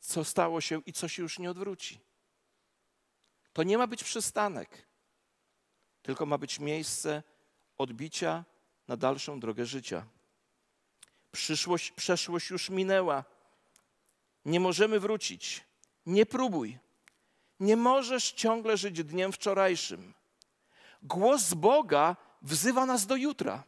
co 0.00 0.24
stało 0.24 0.60
się 0.60 0.82
i 0.86 0.92
co 0.92 1.08
się 1.08 1.22
już 1.22 1.38
nie 1.38 1.50
odwróci. 1.50 2.00
To 3.52 3.62
nie 3.62 3.78
ma 3.78 3.86
być 3.86 4.04
przystanek, 4.04 4.86
tylko 6.02 6.26
ma 6.26 6.38
być 6.38 6.60
miejsce 6.60 7.22
odbicia 7.78 8.44
na 8.88 8.96
dalszą 8.96 9.40
drogę 9.40 9.66
życia. 9.66 10.06
Przyszłość, 11.32 11.92
przeszłość 11.92 12.50
już 12.50 12.70
minęła. 12.70 13.24
Nie 14.44 14.60
możemy 14.60 15.00
wrócić. 15.00 15.64
Nie 16.06 16.26
próbuj. 16.26 16.78
Nie 17.60 17.76
możesz 17.76 18.32
ciągle 18.32 18.76
żyć 18.76 19.04
dniem 19.04 19.32
wczorajszym. 19.32 20.14
Głos 21.02 21.54
Boga 21.54 22.16
wzywa 22.42 22.86
nas 22.86 23.06
do 23.06 23.16
jutra. 23.16 23.64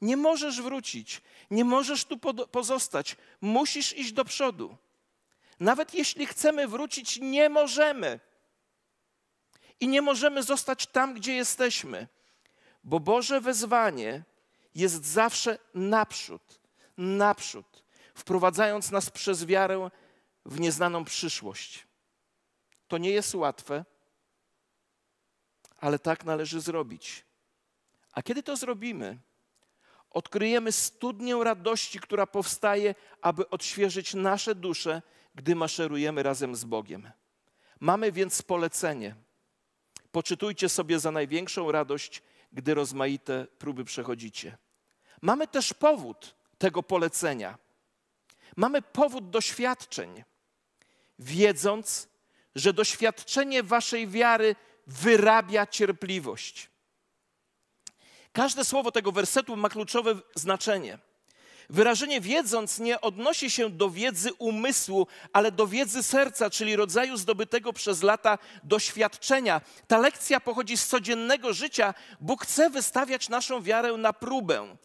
Nie 0.00 0.16
możesz 0.16 0.62
wrócić, 0.62 1.22
nie 1.50 1.64
możesz 1.64 2.04
tu 2.04 2.18
pozostać, 2.46 3.16
musisz 3.40 3.92
iść 3.92 4.12
do 4.12 4.24
przodu. 4.24 4.76
Nawet 5.60 5.94
jeśli 5.94 6.26
chcemy 6.26 6.68
wrócić, 6.68 7.18
nie 7.22 7.48
możemy. 7.48 8.20
I 9.80 9.88
nie 9.88 10.02
możemy 10.02 10.42
zostać 10.42 10.86
tam, 10.86 11.14
gdzie 11.14 11.34
jesteśmy, 11.34 12.08
bo 12.84 13.00
Boże 13.00 13.40
wezwanie 13.40 14.24
jest 14.76 15.04
zawsze 15.04 15.58
naprzód, 15.74 16.60
naprzód, 16.96 17.84
wprowadzając 18.14 18.90
nas 18.90 19.10
przez 19.10 19.44
wiarę 19.44 19.90
w 20.44 20.60
nieznaną 20.60 21.04
przyszłość. 21.04 21.86
To 22.88 22.98
nie 22.98 23.10
jest 23.10 23.34
łatwe, 23.34 23.84
ale 25.76 25.98
tak 25.98 26.24
należy 26.24 26.60
zrobić. 26.60 27.24
A 28.12 28.22
kiedy 28.22 28.42
to 28.42 28.56
zrobimy, 28.56 29.18
odkryjemy 30.10 30.72
studnię 30.72 31.44
radości, 31.44 32.00
która 32.00 32.26
powstaje, 32.26 32.94
aby 33.20 33.50
odświeżyć 33.50 34.14
nasze 34.14 34.54
dusze, 34.54 35.02
gdy 35.34 35.54
maszerujemy 35.54 36.22
razem 36.22 36.56
z 36.56 36.64
Bogiem. 36.64 37.10
Mamy 37.80 38.12
więc 38.12 38.42
polecenie. 38.42 39.14
Poczytujcie 40.12 40.68
sobie 40.68 40.98
za 40.98 41.10
największą 41.10 41.72
radość, 41.72 42.22
gdy 42.52 42.74
rozmaite 42.74 43.46
próby 43.58 43.84
przechodzicie. 43.84 44.58
Mamy 45.22 45.48
też 45.48 45.74
powód 45.74 46.34
tego 46.58 46.82
polecenia. 46.82 47.58
Mamy 48.56 48.82
powód 48.82 49.30
doświadczeń, 49.30 50.24
wiedząc, 51.18 52.08
że 52.54 52.72
doświadczenie 52.72 53.62
waszej 53.62 54.08
wiary 54.08 54.56
wyrabia 54.86 55.66
cierpliwość. 55.66 56.70
Każde 58.32 58.64
słowo 58.64 58.92
tego 58.92 59.12
wersetu 59.12 59.56
ma 59.56 59.68
kluczowe 59.68 60.14
znaczenie. 60.34 60.98
Wyrażenie 61.70 62.20
wiedząc 62.20 62.78
nie 62.78 63.00
odnosi 63.00 63.50
się 63.50 63.70
do 63.70 63.90
wiedzy 63.90 64.32
umysłu, 64.32 65.06
ale 65.32 65.52
do 65.52 65.66
wiedzy 65.66 66.02
serca, 66.02 66.50
czyli 66.50 66.76
rodzaju 66.76 67.16
zdobytego 67.16 67.72
przez 67.72 68.02
lata 68.02 68.38
doświadczenia. 68.64 69.60
Ta 69.86 69.98
lekcja 69.98 70.40
pochodzi 70.40 70.76
z 70.76 70.86
codziennego 70.86 71.52
życia. 71.52 71.94
Bóg 72.20 72.44
chce 72.44 72.70
wystawiać 72.70 73.28
naszą 73.28 73.62
wiarę 73.62 73.92
na 73.92 74.12
próbę. 74.12 74.76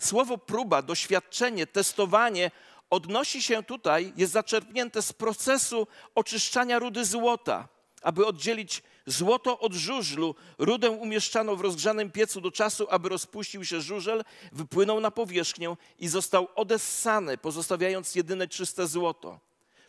Słowo 0.00 0.38
próba, 0.38 0.82
doświadczenie, 0.82 1.66
testowanie 1.66 2.50
odnosi 2.90 3.42
się 3.42 3.62
tutaj, 3.62 4.12
jest 4.16 4.32
zaczerpnięte 4.32 5.02
z 5.02 5.12
procesu 5.12 5.86
oczyszczania 6.14 6.78
rudy 6.78 7.04
złota, 7.04 7.68
aby 8.02 8.26
oddzielić 8.26 8.82
złoto 9.06 9.58
od 9.58 9.72
żużlu. 9.72 10.34
Rudę 10.58 10.90
umieszczano 10.90 11.56
w 11.56 11.60
rozgrzanym 11.60 12.10
piecu 12.10 12.40
do 12.40 12.50
czasu, 12.50 12.86
aby 12.90 13.08
rozpuścił 13.08 13.64
się 13.64 13.80
żużel, 13.80 14.24
wypłynął 14.52 15.00
na 15.00 15.10
powierzchnię 15.10 15.76
i 15.98 16.08
został 16.08 16.48
odessany, 16.54 17.38
pozostawiając 17.38 18.14
jedyne 18.14 18.48
czyste 18.48 18.86
złoto. 18.86 19.40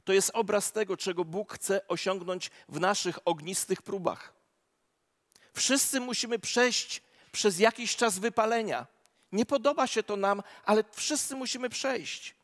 To 0.04 0.14
jest 0.14 0.32
obraz 0.34 0.72
tego, 0.72 0.98
czego 0.98 1.26
Bóg 1.26 1.54
chce 1.54 1.88
osiągnąć 1.88 2.52
w 2.70 2.80
naszych 2.80 3.20
ognistych 3.26 3.82
próbach. 3.82 4.34
Wszyscy 5.54 6.00
musimy 6.00 6.40
przejść 6.40 7.02
przez 7.32 7.60
jakiś 7.60 7.96
czas 7.96 8.20
wypalenia. 8.20 8.88
Nie 9.32 9.46
podoba 9.46 9.88
się 9.88 10.04
to 10.04 10.16
nam, 10.16 10.44
ale 10.66 10.84
wszyscy 10.92 11.36
musimy 11.36 11.70
przejść. 11.70 12.36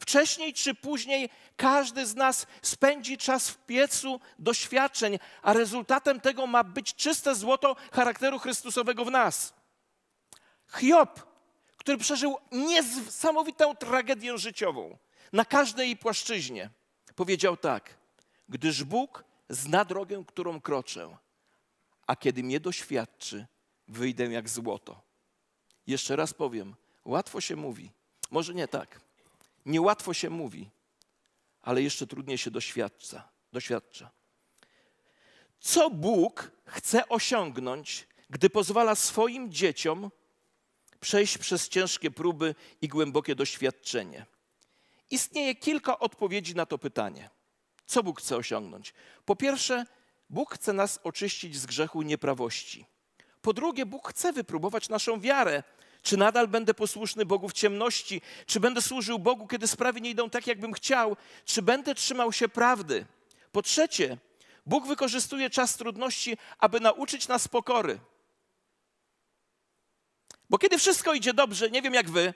Wcześniej 0.00 0.54
czy 0.54 0.74
później 0.74 1.30
każdy 1.56 2.06
z 2.06 2.14
nas 2.14 2.46
spędzi 2.62 3.18
czas 3.18 3.50
w 3.50 3.58
piecu 3.58 4.20
doświadczeń, 4.38 5.18
a 5.42 5.52
rezultatem 5.52 6.20
tego 6.20 6.46
ma 6.46 6.64
być 6.64 6.94
czyste 6.94 7.34
złoto 7.34 7.76
charakteru 7.92 8.38
Chrystusowego 8.38 9.04
w 9.04 9.10
nas. 9.10 9.54
Hiob, 10.76 11.20
który 11.76 11.98
przeżył 11.98 12.38
niesamowitą 12.52 13.76
tragedię 13.76 14.38
życiową 14.38 14.98
na 15.32 15.44
każdej 15.44 15.86
jej 15.86 15.96
płaszczyźnie, 15.96 16.70
powiedział 17.14 17.56
tak: 17.56 17.96
Gdyż 18.48 18.84
Bóg 18.84 19.24
zna 19.48 19.84
drogę, 19.84 20.24
którą 20.26 20.60
kroczę, 20.60 21.16
a 22.06 22.16
kiedy 22.16 22.42
mnie 22.42 22.60
doświadczy, 22.60 23.46
wyjdę 23.88 24.24
jak 24.24 24.48
złoto. 24.48 25.13
Jeszcze 25.86 26.16
raz 26.16 26.34
powiem, 26.34 26.74
łatwo 27.04 27.40
się 27.40 27.56
mówi. 27.56 27.90
Może 28.30 28.54
nie 28.54 28.68
tak. 28.68 29.00
Niełatwo 29.66 30.14
się 30.14 30.30
mówi, 30.30 30.70
ale 31.62 31.82
jeszcze 31.82 32.06
trudniej 32.06 32.38
się 32.38 32.50
doświadcza. 32.50 33.28
doświadcza. 33.52 34.10
Co 35.60 35.90
Bóg 35.90 36.50
chce 36.64 37.08
osiągnąć, 37.08 38.08
gdy 38.30 38.50
pozwala 38.50 38.94
swoim 38.94 39.52
dzieciom 39.52 40.10
przejść 41.00 41.38
przez 41.38 41.68
ciężkie 41.68 42.10
próby 42.10 42.54
i 42.82 42.88
głębokie 42.88 43.34
doświadczenie? 43.34 44.26
Istnieje 45.10 45.54
kilka 45.54 45.98
odpowiedzi 45.98 46.54
na 46.54 46.66
to 46.66 46.78
pytanie. 46.78 47.30
Co 47.86 48.02
Bóg 48.02 48.20
chce 48.20 48.36
osiągnąć? 48.36 48.94
Po 49.24 49.36
pierwsze, 49.36 49.86
Bóg 50.30 50.54
chce 50.54 50.72
nas 50.72 51.00
oczyścić 51.02 51.56
z 51.56 51.66
grzechu 51.66 52.02
nieprawości. 52.02 52.86
Po 53.44 53.52
drugie, 53.52 53.86
Bóg 53.86 54.08
chce 54.08 54.32
wypróbować 54.32 54.88
naszą 54.88 55.20
wiarę. 55.20 55.62
Czy 56.02 56.16
nadal 56.16 56.48
będę 56.48 56.74
posłuszny 56.74 57.26
Bogu 57.26 57.48
w 57.48 57.52
ciemności? 57.52 58.22
Czy 58.46 58.60
będę 58.60 58.82
służył 58.82 59.18
Bogu, 59.18 59.46
kiedy 59.46 59.66
sprawy 59.66 60.00
nie 60.00 60.10
idą 60.10 60.30
tak, 60.30 60.46
jakbym 60.46 60.72
chciał? 60.72 61.16
Czy 61.44 61.62
będę 61.62 61.94
trzymał 61.94 62.32
się 62.32 62.48
prawdy? 62.48 63.06
Po 63.52 63.62
trzecie, 63.62 64.18
Bóg 64.66 64.86
wykorzystuje 64.86 65.50
czas 65.50 65.76
trudności, 65.76 66.38
aby 66.58 66.80
nauczyć 66.80 67.28
nas 67.28 67.48
pokory. 67.48 67.98
Bo 70.50 70.58
kiedy 70.58 70.78
wszystko 70.78 71.14
idzie 71.14 71.34
dobrze, 71.34 71.70
nie 71.70 71.82
wiem 71.82 71.94
jak 71.94 72.10
wy, 72.10 72.34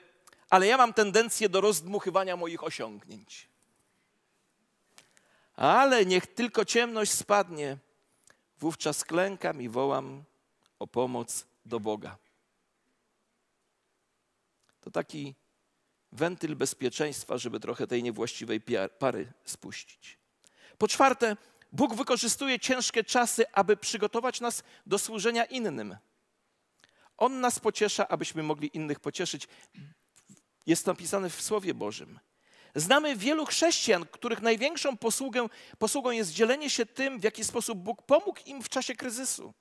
ale 0.49 0.67
ja 0.67 0.77
mam 0.77 0.93
tendencję 0.93 1.49
do 1.49 1.61
rozdmuchywania 1.61 2.37
moich 2.37 2.63
osiągnięć. 2.63 3.49
Ale 5.55 6.05
niech 6.05 6.27
tylko 6.27 6.65
ciemność 6.65 7.11
spadnie, 7.11 7.77
wówczas 8.59 9.03
klękam 9.03 9.61
i 9.61 9.69
wołam 9.69 10.23
o 10.79 10.87
pomoc 10.87 11.45
do 11.65 11.79
Boga. 11.79 12.17
To 14.81 14.91
taki 14.91 15.35
wentyl 16.11 16.55
bezpieczeństwa, 16.55 17.37
żeby 17.37 17.59
trochę 17.59 17.87
tej 17.87 18.03
niewłaściwej 18.03 18.61
pary 18.99 19.33
spuścić. 19.45 20.17
Po 20.77 20.87
czwarte, 20.87 21.37
Bóg 21.71 21.95
wykorzystuje 21.95 22.59
ciężkie 22.59 23.03
czasy, 23.03 23.51
aby 23.53 23.77
przygotować 23.77 24.41
nas 24.41 24.63
do 24.85 24.99
służenia 24.99 25.45
innym. 25.45 25.97
On 27.17 27.41
nas 27.41 27.59
pociesza, 27.59 28.07
abyśmy 28.07 28.43
mogli 28.43 28.69
innych 28.73 28.99
pocieszyć. 28.99 29.47
Jest 30.65 30.87
napisane 30.87 31.29
w 31.29 31.41
Słowie 31.41 31.73
Bożym. 31.73 32.19
Znamy 32.75 33.15
wielu 33.15 33.45
chrześcijan, 33.45 34.05
których 34.05 34.41
największą 34.41 34.97
posługą, 34.97 35.49
posługą 35.79 36.11
jest 36.11 36.31
dzielenie 36.31 36.69
się 36.69 36.85
tym, 36.85 37.19
w 37.19 37.23
jaki 37.23 37.43
sposób 37.43 37.79
Bóg 37.79 38.01
pomógł 38.01 38.39
im 38.45 38.63
w 38.63 38.69
czasie 38.69 38.95
kryzysu. 38.95 39.53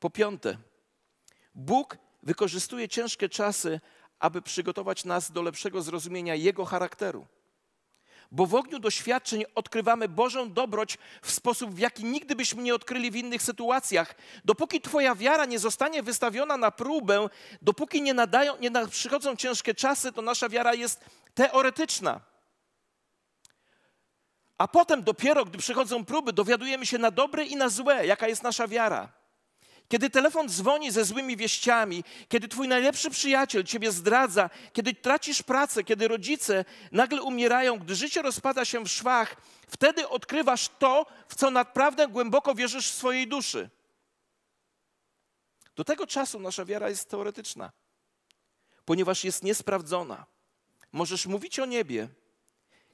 Po 0.00 0.10
piąte, 0.10 0.56
Bóg 1.54 1.98
wykorzystuje 2.22 2.88
ciężkie 2.88 3.28
czasy, 3.28 3.80
aby 4.18 4.42
przygotować 4.42 5.04
nas 5.04 5.32
do 5.32 5.42
lepszego 5.42 5.82
zrozumienia 5.82 6.34
Jego 6.34 6.64
charakteru. 6.64 7.26
bo 8.32 8.46
w 8.46 8.54
ogniu 8.54 8.78
doświadczeń 8.78 9.44
odkrywamy 9.54 10.08
Bożą 10.08 10.52
dobroć 10.52 10.98
w 11.22 11.30
sposób, 11.30 11.74
w 11.74 11.78
jaki 11.78 12.04
nigdy 12.04 12.36
byśmy 12.36 12.62
nie 12.62 12.74
odkryli 12.74 13.10
w 13.10 13.16
innych 13.16 13.42
sytuacjach. 13.42 14.14
Dopóki 14.44 14.80
Twoja 14.80 15.14
wiara 15.14 15.44
nie 15.44 15.58
zostanie 15.58 16.02
wystawiona 16.02 16.56
na 16.56 16.70
próbę, 16.70 17.28
dopóki 17.62 18.02
nie, 18.02 18.14
nadają, 18.14 18.58
nie 18.58 18.70
przychodzą 18.90 19.36
ciężkie 19.36 19.74
czasy, 19.74 20.12
to 20.12 20.22
nasza 20.22 20.48
wiara 20.48 20.74
jest 20.74 21.04
teoretyczna. 21.34 22.20
A 24.58 24.68
potem 24.68 25.02
dopiero, 25.02 25.44
gdy 25.44 25.58
przychodzą 25.58 26.04
próby, 26.04 26.32
dowiadujemy 26.32 26.86
się 26.86 26.98
na 26.98 27.10
dobre 27.10 27.44
i 27.44 27.56
na 27.56 27.68
złe, 27.68 28.06
jaka 28.06 28.28
jest 28.28 28.42
nasza 28.42 28.68
wiara. 28.68 29.19
Kiedy 29.90 30.10
telefon 30.10 30.48
dzwoni 30.48 30.90
ze 30.90 31.04
złymi 31.04 31.36
wieściami, 31.36 32.04
kiedy 32.28 32.48
twój 32.48 32.68
najlepszy 32.68 33.10
przyjaciel 33.10 33.64
ciebie 33.64 33.92
zdradza, 33.92 34.50
kiedy 34.72 34.94
tracisz 34.94 35.42
pracę, 35.42 35.84
kiedy 35.84 36.08
rodzice 36.08 36.64
nagle 36.92 37.22
umierają, 37.22 37.78
gdy 37.78 37.94
życie 37.94 38.22
rozpada 38.22 38.64
się 38.64 38.84
w 38.84 38.88
szwach, 38.88 39.36
wtedy 39.68 40.08
odkrywasz 40.08 40.68
to, 40.78 41.06
w 41.28 41.34
co 41.34 41.50
naprawdę 41.50 42.08
głęboko 42.08 42.54
wierzysz 42.54 42.90
w 42.90 42.94
swojej 42.94 43.28
duszy. 43.28 43.70
Do 45.76 45.84
tego 45.84 46.06
czasu 46.06 46.40
nasza 46.40 46.64
wiara 46.64 46.88
jest 46.88 47.10
teoretyczna, 47.10 47.72
ponieważ 48.84 49.24
jest 49.24 49.42
niesprawdzona. 49.42 50.26
Możesz 50.92 51.26
mówić 51.26 51.58
o 51.58 51.66
niebie, 51.66 52.08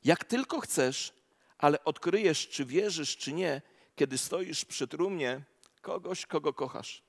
jak 0.05 0.25
tylko 0.25 0.61
chcesz, 0.61 1.13
ale 1.59 1.85
odkryjesz, 1.85 2.49
czy 2.49 2.65
wierzysz, 2.65 3.17
czy 3.17 3.33
nie, 3.33 3.63
kiedy 3.97 4.19
stoisz 4.19 4.65
przy 4.65 4.89
trumnie 4.89 5.43
kogoś, 5.87 6.27
kogo 6.27 6.53
kochasz. 6.53 7.03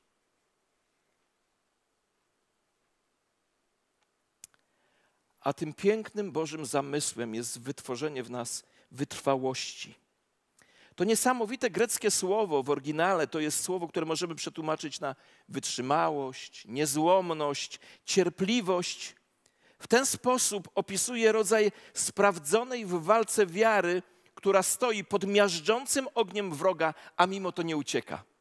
A 5.40 5.54
tym 5.54 5.74
pięknym 5.74 6.32
Bożym 6.32 6.66
zamysłem 6.66 7.36
jest 7.36 7.60
wytworzenie 7.60 8.24
w 8.24 8.30
nas 8.30 8.64
wytrwałości. 8.92 9.96
To 10.96 11.04
niesamowite 11.04 11.70
greckie 11.70 12.12
słowo 12.12 12.64
w 12.64 12.70
oryginale 12.70 13.28
to 13.28 13.40
jest 13.40 13.64
słowo, 13.64 13.88
które 13.88 14.06
możemy 14.06 14.36
przetłumaczyć 14.36 15.00
na 15.00 15.16
wytrzymałość, 15.50 16.66
niezłomność, 16.66 17.80
cierpliwość. 18.06 19.16
W 19.80 19.88
ten 19.88 20.06
sposób 20.06 20.70
opisuje 20.76 21.32
rodzaj 21.32 21.72
sprawdzonej 21.94 22.86
w 22.86 22.92
walce 22.92 23.46
wiary, 23.46 24.04
która 24.36 24.64
stoi 24.64 25.04
pod 25.04 25.28
miażdżącym 25.28 26.08
ogniem 26.16 26.54
wroga, 26.54 26.94
a 27.16 27.26
mimo 27.26 27.52
to 27.52 27.62
nie 27.64 27.78
ucieka. 27.78 28.37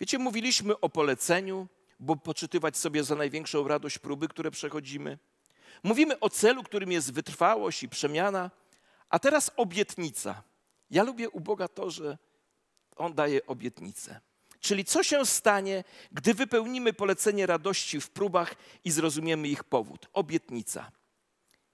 Wiecie, 0.00 0.18
mówiliśmy 0.18 0.80
o 0.80 0.88
poleceniu, 0.88 1.68
bo 2.00 2.16
poczytywać 2.16 2.76
sobie 2.76 3.04
za 3.04 3.14
największą 3.14 3.68
radość 3.68 3.98
próby, 3.98 4.28
które 4.28 4.50
przechodzimy. 4.50 5.18
Mówimy 5.82 6.20
o 6.20 6.30
celu, 6.30 6.62
którym 6.62 6.92
jest 6.92 7.12
wytrwałość 7.12 7.82
i 7.82 7.88
przemiana, 7.88 8.50
a 9.08 9.18
teraz 9.18 9.50
obietnica. 9.56 10.42
Ja 10.90 11.02
lubię 11.02 11.30
u 11.30 11.40
Boga 11.40 11.68
to, 11.68 11.90
że 11.90 12.18
On 12.96 13.14
daje 13.14 13.46
obietnicę. 13.46 14.20
Czyli 14.60 14.84
co 14.84 15.02
się 15.02 15.26
stanie, 15.26 15.84
gdy 16.12 16.34
wypełnimy 16.34 16.92
polecenie 16.92 17.46
radości 17.46 18.00
w 18.00 18.10
próbach 18.10 18.54
i 18.84 18.90
zrozumiemy 18.90 19.48
ich 19.48 19.64
powód? 19.64 20.08
Obietnica. 20.12 20.92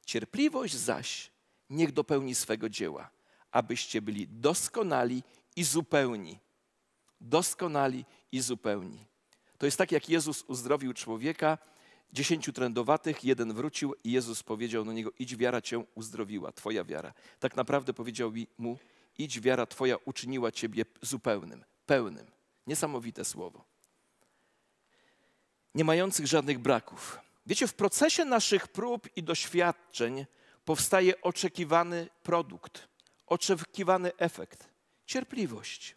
Cierpliwość 0.06 0.74
zaś 0.74 1.30
niech 1.70 1.92
dopełni 1.92 2.34
swego 2.34 2.68
dzieła, 2.68 3.10
abyście 3.50 4.02
byli 4.02 4.28
doskonali 4.28 5.22
i 5.56 5.64
zupełni, 5.64 6.38
doskonali 7.20 8.04
i 8.32 8.40
zupełni. 8.40 9.06
To 9.58 9.66
jest 9.66 9.78
tak, 9.78 9.92
jak 9.92 10.08
Jezus 10.08 10.42
uzdrowił 10.42 10.92
człowieka, 10.92 11.58
dziesięciu 12.12 12.52
trędowatych, 12.52 13.24
jeden 13.24 13.52
wrócił 13.52 13.94
i 14.04 14.12
Jezus 14.12 14.42
powiedział 14.42 14.84
do 14.84 14.92
niego, 14.92 15.10
idź 15.18 15.36
wiara 15.36 15.60
cię 15.60 15.84
uzdrowiła, 15.94 16.52
twoja 16.52 16.84
wiara. 16.84 17.12
Tak 17.40 17.56
naprawdę 17.56 17.94
powiedział 17.94 18.32
mu, 18.58 18.78
idź 19.18 19.40
wiara 19.40 19.66
twoja 19.66 19.96
uczyniła 20.04 20.52
ciebie 20.52 20.84
zupełnym, 21.02 21.64
pełnym. 21.86 22.26
Niesamowite 22.66 23.24
słowo. 23.24 23.64
Nie 25.74 25.84
mających 25.84 26.26
żadnych 26.26 26.58
braków. 26.58 27.18
Wiecie, 27.46 27.66
w 27.66 27.74
procesie 27.74 28.24
naszych 28.24 28.68
prób 28.68 29.16
i 29.16 29.22
doświadczeń 29.22 30.26
powstaje 30.64 31.20
oczekiwany 31.20 32.08
produkt, 32.22 32.88
oczekiwany 33.26 34.16
efekt 34.16 34.68
cierpliwość. 35.06 35.96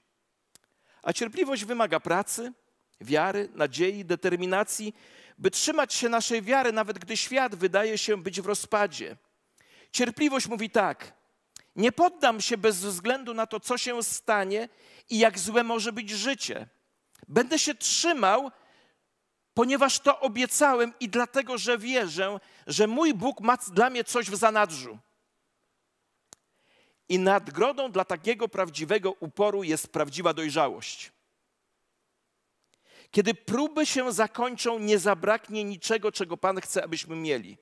A 1.04 1.14
cierpliwość 1.14 1.66
wymaga 1.66 2.00
pracy, 2.00 2.54
wiary, 3.02 3.50
nadziei, 3.54 4.06
determinacji, 4.06 4.96
by 5.38 5.52
trzymać 5.52 5.94
się 5.94 6.10
naszej 6.10 6.42
wiary, 6.42 6.72
nawet 6.72 7.00
gdy 7.00 7.18
świat 7.18 7.56
wydaje 7.56 7.98
się 7.98 8.18
być 8.18 8.42
w 8.42 8.46
rozpadzie. 8.46 9.18
Cierpliwość 9.92 10.48
mówi 10.48 10.70
tak: 10.70 11.14
Nie 11.76 11.92
poddam 11.92 12.42
się 12.42 12.58
bez 12.58 12.78
względu 12.78 13.34
na 13.34 13.48
to, 13.48 13.60
co 13.60 13.78
się 13.78 14.04
stanie 14.04 14.70
i 15.10 15.20
jak 15.20 15.40
złe 15.40 15.64
może 15.64 15.92
być 15.92 16.10
życie. 16.10 16.68
Będę 17.28 17.60
się 17.60 17.76
trzymał, 17.76 18.52
ponieważ 19.54 20.00
to 20.00 20.20
obiecałem 20.20 20.94
i 21.00 21.10
dlatego, 21.10 21.58
że 21.58 21.78
wierzę, 21.78 22.40
że 22.68 22.88
mój 22.88 23.14
Bóg 23.14 23.42
ma 23.42 23.58
dla 23.58 23.90
mnie 23.90 24.04
coś 24.04 24.30
w 24.30 24.36
zanadrzu. 24.36 25.00
I 27.10 27.20
nadgrodą 27.20 27.92
dla 27.92 28.06
takiego 28.06 28.48
prawdziwego 28.48 29.12
uporu 29.12 29.64
jest 29.64 29.88
prawdziwa 29.88 30.34
dojrzałość. 30.34 31.12
Kiedy 33.12 33.34
próby 33.34 33.86
się 33.86 34.12
zakończą, 34.12 34.80
nie 34.80 35.00
zabraknie 35.00 35.64
niczego, 35.64 36.12
czego 36.12 36.38
Pan 36.38 36.62
chce, 36.62 36.84
abyśmy 36.84 37.16
mieli. 37.16 37.58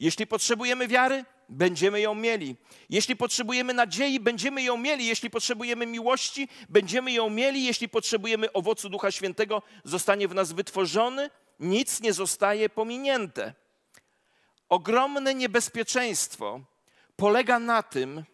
Jeśli 0.00 0.26
potrzebujemy 0.26 0.88
wiary, 0.88 1.24
będziemy 1.48 2.00
ją 2.00 2.14
mieli. 2.14 2.56
Jeśli 2.90 3.16
potrzebujemy 3.16 3.74
nadziei, 3.74 4.20
będziemy 4.20 4.62
ją 4.62 4.76
mieli. 4.76 5.06
Jeśli 5.06 5.30
potrzebujemy 5.30 5.86
miłości, 5.86 6.48
będziemy 6.68 7.12
ją 7.12 7.30
mieli. 7.30 7.64
Jeśli 7.64 7.88
potrzebujemy 7.88 8.52
owocu 8.52 8.88
Ducha 8.88 9.10
Świętego, 9.10 9.62
zostanie 9.84 10.28
w 10.28 10.34
nas 10.34 10.52
wytworzony. 10.52 11.30
Nic 11.60 12.00
nie 12.00 12.12
zostaje 12.12 12.68
pominięte. 12.68 13.54
Ogromne 14.68 15.34
niebezpieczeństwo 15.34 16.60
polega 17.16 17.58
na 17.58 17.82
tym, 17.82 18.24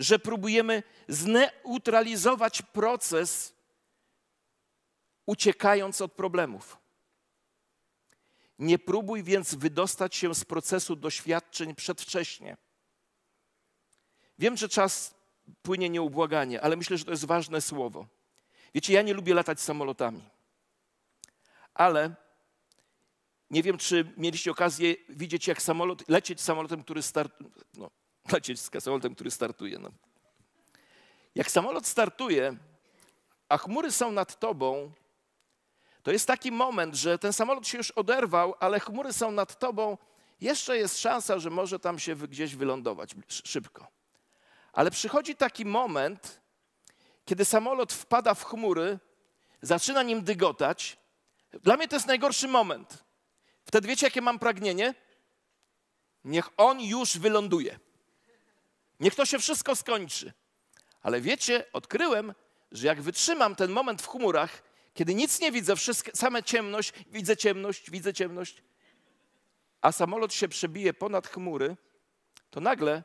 że 0.00 0.18
próbujemy 0.18 0.82
zneutralizować 1.08 2.62
proces, 2.62 3.54
uciekając 5.26 6.00
od 6.00 6.12
problemów. 6.12 6.78
Nie 8.58 8.78
próbuj 8.78 9.22
więc 9.22 9.54
wydostać 9.54 10.16
się 10.16 10.34
z 10.34 10.44
procesu 10.44 10.96
doświadczeń 10.96 11.74
przedwcześnie. 11.74 12.56
Wiem, 14.38 14.56
że 14.56 14.68
czas 14.68 15.14
płynie 15.62 15.90
nieubłaganie, 15.90 16.60
ale 16.60 16.76
myślę, 16.76 16.98
że 16.98 17.04
to 17.04 17.10
jest 17.10 17.24
ważne 17.24 17.60
słowo. 17.60 18.06
Wiecie, 18.74 18.92
ja 18.92 19.02
nie 19.02 19.14
lubię 19.14 19.34
latać 19.34 19.60
samolotami, 19.60 20.22
ale 21.74 22.14
nie 23.50 23.62
wiem, 23.62 23.78
czy 23.78 24.12
mieliście 24.16 24.50
okazję 24.50 24.94
widzieć, 25.08 25.46
jak 25.46 25.62
samolot, 25.62 26.08
lecieć 26.08 26.40
samolotem, 26.40 26.82
który 26.82 27.02
startuje. 27.02 27.50
No, 27.74 27.90
lecieć 28.32 28.60
z 28.60 28.82
samolotem, 28.82 29.14
który 29.14 29.30
startuje. 29.30 29.78
No. 29.78 29.90
Jak 31.34 31.50
samolot 31.50 31.86
startuje, 31.86 32.56
a 33.48 33.58
chmury 33.58 33.92
są 33.92 34.12
nad 34.12 34.38
tobą, 34.38 34.92
to 36.02 36.12
jest 36.12 36.26
taki 36.26 36.52
moment, 36.52 36.94
że 36.94 37.18
ten 37.18 37.32
samolot 37.32 37.66
się 37.66 37.78
już 37.78 37.90
oderwał, 37.90 38.54
ale 38.60 38.80
chmury 38.80 39.12
są 39.12 39.30
nad 39.30 39.58
tobą. 39.58 39.98
Jeszcze 40.40 40.76
jest 40.76 40.98
szansa, 40.98 41.38
że 41.38 41.50
może 41.50 41.78
tam 41.78 41.98
się 41.98 42.16
gdzieś 42.16 42.56
wylądować 42.56 43.14
szybko. 43.28 43.86
Ale 44.72 44.90
przychodzi 44.90 45.36
taki 45.36 45.64
moment, 45.64 46.40
kiedy 47.24 47.44
samolot 47.44 47.92
wpada 47.92 48.34
w 48.34 48.44
chmury, 48.44 48.98
zaczyna 49.62 50.02
nim 50.02 50.22
dygotać. 50.22 50.98
Dla 51.52 51.76
mnie 51.76 51.88
to 51.88 51.96
jest 51.96 52.06
najgorszy 52.06 52.48
moment. 52.48 53.04
Wtedy 53.64 53.88
wiecie, 53.88 54.06
jakie 54.06 54.22
mam 54.22 54.38
pragnienie? 54.38 54.94
Niech 56.24 56.48
on 56.56 56.80
już 56.80 57.18
wyląduje. 57.18 57.78
Niech 59.00 59.14
to 59.14 59.26
się 59.26 59.38
wszystko 59.38 59.76
skończy. 59.76 60.32
Ale 61.02 61.20
wiecie, 61.20 61.64
odkryłem, 61.72 62.34
że 62.72 62.86
jak 62.86 63.02
wytrzymam 63.02 63.56
ten 63.56 63.70
moment 63.70 64.02
w 64.02 64.08
chmurach, 64.08 64.62
kiedy 64.94 65.14
nic 65.14 65.40
nie 65.40 65.52
widzę, 65.52 65.76
wszystko, 65.76 66.10
same 66.14 66.42
ciemność, 66.42 66.92
widzę 67.06 67.36
ciemność, 67.36 67.90
widzę 67.90 68.14
ciemność, 68.14 68.62
a 69.80 69.92
samolot 69.92 70.34
się 70.34 70.48
przebije 70.48 70.94
ponad 70.94 71.28
chmury, 71.28 71.76
to 72.50 72.60
nagle 72.60 73.02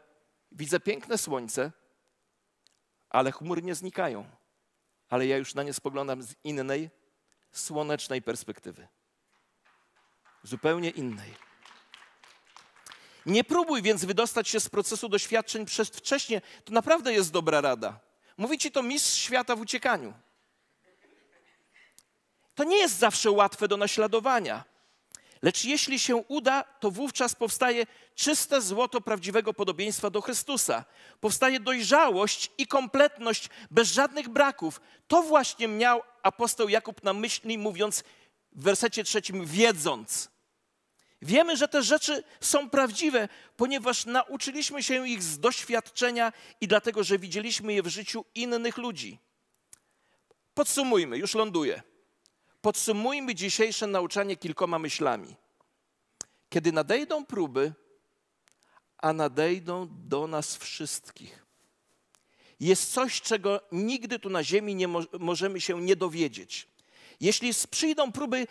widzę 0.51 0.79
piękne 0.79 1.17
słońce, 1.17 1.71
ale 3.09 3.31
chmury 3.31 3.61
nie 3.61 3.75
znikają. 3.75 4.29
Ale 5.09 5.27
ja 5.27 5.37
już 5.37 5.55
na 5.55 5.63
nie 5.63 5.73
spoglądam 5.73 6.23
z 6.23 6.35
innej, 6.43 6.89
słonecznej 7.51 8.21
perspektywy. 8.21 8.87
Zupełnie 10.43 10.89
innej. 10.89 11.33
Nie 13.25 13.43
próbuj 13.43 13.81
więc 13.81 14.05
wydostać 14.05 14.47
się 14.47 14.59
z 14.59 14.69
procesu 14.69 15.09
doświadczeń 15.09 15.65
przedwcześnie. 15.65 16.41
To 16.63 16.73
naprawdę 16.73 17.13
jest 17.13 17.31
dobra 17.31 17.61
rada. 17.61 17.99
Mówi 18.37 18.57
ci 18.57 18.71
to 18.71 18.83
mistrz 18.83 19.17
świata 19.17 19.55
w 19.55 19.61
uciekaniu. 19.61 20.13
To 22.55 22.63
nie 22.63 22.77
jest 22.77 22.97
zawsze 22.97 23.31
łatwe 23.31 23.67
do 23.67 23.77
naśladowania. 23.77 24.63
Lecz 25.41 25.65
jeśli 25.65 25.99
się 25.99 26.15
uda, 26.15 26.63
to 26.63 26.91
wówczas 26.91 27.35
powstaje 27.35 27.85
czyste 28.15 28.61
złoto 28.61 29.01
prawdziwego 29.01 29.53
podobieństwa 29.53 30.09
do 30.09 30.21
Chrystusa. 30.21 30.85
Powstaje 31.19 31.59
dojrzałość 31.59 32.51
i 32.57 32.67
kompletność 32.67 33.49
bez 33.71 33.91
żadnych 33.91 34.29
braków. 34.29 34.81
To 35.07 35.23
właśnie 35.23 35.67
miał 35.67 36.01
apostoł 36.23 36.69
Jakub 36.69 37.03
na 37.03 37.13
myśli, 37.13 37.57
mówiąc 37.57 38.03
w 38.51 38.63
wersecie 38.63 39.03
trzecim, 39.03 39.45
wiedząc. 39.45 40.34
Wiemy, 41.21 41.57
że 41.57 41.67
te 41.67 41.83
rzeczy 41.83 42.23
są 42.41 42.69
prawdziwe, 42.69 43.29
ponieważ 43.57 44.05
nauczyliśmy 44.05 44.83
się 44.83 45.07
ich 45.07 45.23
z 45.23 45.39
doświadczenia 45.39 46.33
i 46.61 46.67
dlatego, 46.67 47.03
że 47.03 47.19
widzieliśmy 47.19 47.73
je 47.73 47.83
w 47.83 47.87
życiu 47.87 48.25
innych 48.35 48.77
ludzi. 48.77 49.19
Podsumujmy, 50.53 51.17
już 51.17 51.35
ląduję. 51.35 51.81
Podsumujmy 52.61 53.35
dzisiejsze 53.35 53.87
nauczanie 53.87 54.35
kilkoma 54.35 54.79
myślami. 54.79 55.35
Kiedy 56.49 56.71
nadejdą 56.71 57.25
próby, 57.25 57.73
a 58.97 59.13
nadejdą 59.13 59.87
do 59.91 60.27
nas 60.27 60.57
wszystkich, 60.57 61.45
jest 62.59 62.93
coś, 62.93 63.21
czego 63.21 63.61
nigdy 63.71 64.19
tu 64.19 64.29
na 64.29 64.43
ziemi 64.43 64.75
nie 64.75 64.87
mo 64.87 65.01
możemy 65.19 65.61
się 65.61 65.81
nie 65.81 65.95
dowiedzieć. 65.95 66.67
Jeśli 67.19 67.51
przyjdą 67.69 68.11
próby, 68.11 68.47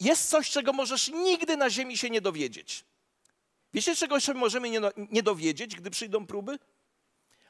jest 0.00 0.30
coś, 0.30 0.50
czego 0.50 0.72
możesz 0.72 1.08
nigdy 1.08 1.56
na 1.56 1.70
ziemi 1.70 1.98
się 1.98 2.10
nie 2.10 2.20
dowiedzieć. 2.20 2.84
Wiecie, 3.74 3.96
czego 3.96 4.20
się 4.20 4.34
możemy 4.34 4.70
nie, 4.70 4.80
nie 4.96 5.22
dowiedzieć, 5.22 5.76
gdy 5.76 5.90
przyjdą 5.90 6.26
próby? 6.26 6.58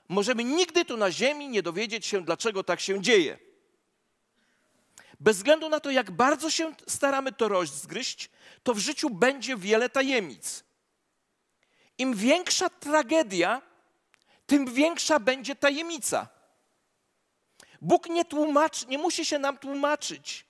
Możemy 0.09 0.45
nigdy 0.45 0.85
tu 0.85 0.97
na 0.97 1.11
ziemi 1.11 1.49
nie 1.49 1.63
dowiedzieć 1.63 2.07
się, 2.07 2.25
dlaczego 2.25 2.65
tak 2.65 2.81
się 2.81 3.01
dzieje. 3.01 3.39
Bez 5.21 5.37
względu 5.37 5.69
na 5.69 5.81
to, 5.81 5.91
jak 5.91 6.11
bardzo 6.11 6.51
się 6.51 6.75
staramy 6.89 7.33
to 7.33 7.49
rozgryźć, 7.49 8.31
to 8.63 8.75
w 8.75 8.79
życiu 8.79 9.11
będzie 9.11 9.57
wiele 9.57 9.89
tajemnic. 9.89 10.65
Im 11.99 12.15
większa 12.15 12.71
tragedia, 12.71 13.63
tym 14.47 14.75
większa 14.75 15.19
będzie 15.21 15.57
tajemnica. 15.57 16.29
Bóg 17.81 18.09
nie 18.09 18.25
tłumaczy, 18.25 18.87
nie 18.87 18.99
musi 18.99 19.25
się 19.25 19.39
nam 19.39 19.59
tłumaczyć. 19.59 20.47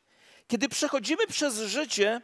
Kiedy 0.53 0.68
przechodzimy 0.68 1.26
przez 1.26 1.59
życie, 1.59 2.20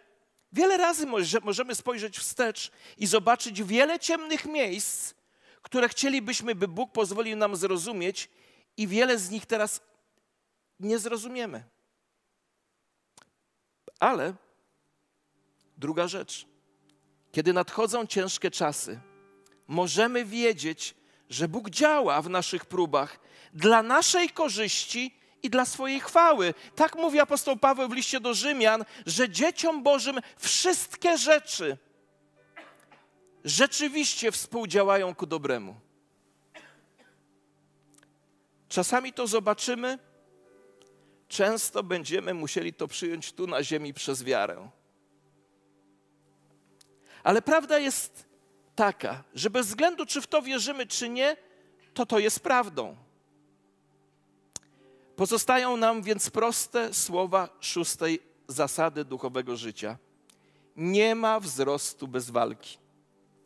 wiele 0.52 0.76
razy 0.76 1.06
możemy 1.42 1.74
spojrzeć 1.74 2.18
wstecz 2.18 2.70
i 2.98 3.06
zobaczyć 3.06 3.62
wiele 3.62 3.98
ciemnych 3.98 4.44
miejsc, 4.44 5.14
które 5.62 5.88
chcielibyśmy, 5.88 6.54
by 6.54 6.68
Bóg 6.68 6.92
pozwolił 6.92 7.36
nam 7.36 7.56
zrozumieć, 7.56 8.28
i 8.76 8.86
wiele 8.86 9.18
z 9.18 9.30
nich 9.30 9.46
teraz 9.46 9.80
nie 10.80 10.98
zrozumiemy. 10.98 11.64
Ale 14.00 14.34
druga 15.76 16.08
rzecz. 16.08 16.46
Kiedy 17.32 17.52
nadchodzą 17.52 18.06
ciężkie 18.06 18.50
czasy, 18.50 19.00
możemy 19.66 20.24
wiedzieć, 20.24 20.94
że 21.30 21.48
Bóg 21.48 21.70
działa 21.70 22.22
w 22.22 22.30
naszych 22.30 22.66
próbach 22.66 23.20
dla 23.54 23.82
naszej 23.82 24.30
korzyści 24.30 25.17
i 25.42 25.50
dla 25.50 25.64
swojej 25.64 26.00
chwały. 26.00 26.54
Tak 26.74 26.96
mówi 26.96 27.20
apostoł 27.20 27.56
Paweł 27.56 27.88
w 27.88 27.92
liście 27.92 28.20
do 28.20 28.34
Rzymian, 28.34 28.84
że 29.06 29.28
dzieciom 29.28 29.82
Bożym 29.82 30.20
wszystkie 30.38 31.18
rzeczy 31.18 31.76
rzeczywiście 33.44 34.32
współdziałają 34.32 35.14
ku 35.14 35.26
dobremu. 35.26 35.80
Czasami 38.68 39.12
to 39.12 39.26
zobaczymy, 39.26 39.98
często 41.28 41.82
będziemy 41.82 42.34
musieli 42.34 42.72
to 42.72 42.88
przyjąć 42.88 43.32
tu 43.32 43.46
na 43.46 43.62
ziemi 43.62 43.94
przez 43.94 44.24
wiarę. 44.24 44.70
Ale 47.22 47.42
prawda 47.42 47.78
jest 47.78 48.28
taka, 48.74 49.24
że 49.34 49.50
bez 49.50 49.66
względu 49.66 50.06
czy 50.06 50.20
w 50.20 50.26
to 50.26 50.42
wierzymy, 50.42 50.86
czy 50.86 51.08
nie, 51.08 51.36
to 51.94 52.06
to 52.06 52.18
jest 52.18 52.40
prawdą. 52.40 52.96
Pozostają 55.18 55.76
nam 55.76 56.02
więc 56.02 56.30
proste 56.30 56.94
słowa 56.94 57.48
szóstej 57.60 58.20
zasady 58.48 59.04
duchowego 59.04 59.56
życia. 59.56 59.96
Nie 60.76 61.14
ma 61.14 61.40
wzrostu 61.40 62.08
bez 62.08 62.30
walki. 62.30 62.78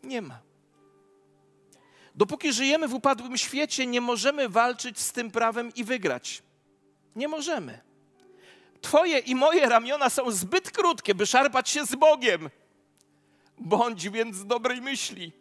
Nie 0.02 0.22
ma. 0.22 0.38
Dopóki 2.14 2.52
żyjemy 2.52 2.88
w 2.88 2.94
upadłym 2.94 3.36
świecie, 3.36 3.86
nie 3.86 4.00
możemy 4.00 4.48
walczyć 4.48 5.00
z 5.00 5.12
tym 5.12 5.30
prawem 5.30 5.74
i 5.74 5.84
wygrać. 5.84 6.42
Nie 7.16 7.28
możemy. 7.28 7.80
Twoje 8.80 9.18
i 9.18 9.34
moje 9.34 9.68
ramiona 9.68 10.10
są 10.10 10.30
zbyt 10.30 10.70
krótkie, 10.70 11.14
by 11.14 11.26
szarpać 11.26 11.68
się 11.68 11.86
z 11.86 11.94
Bogiem. 11.94 12.50
Bądź 13.58 14.08
więc 14.08 14.46
dobrej 14.46 14.80
myśli. 14.80 15.32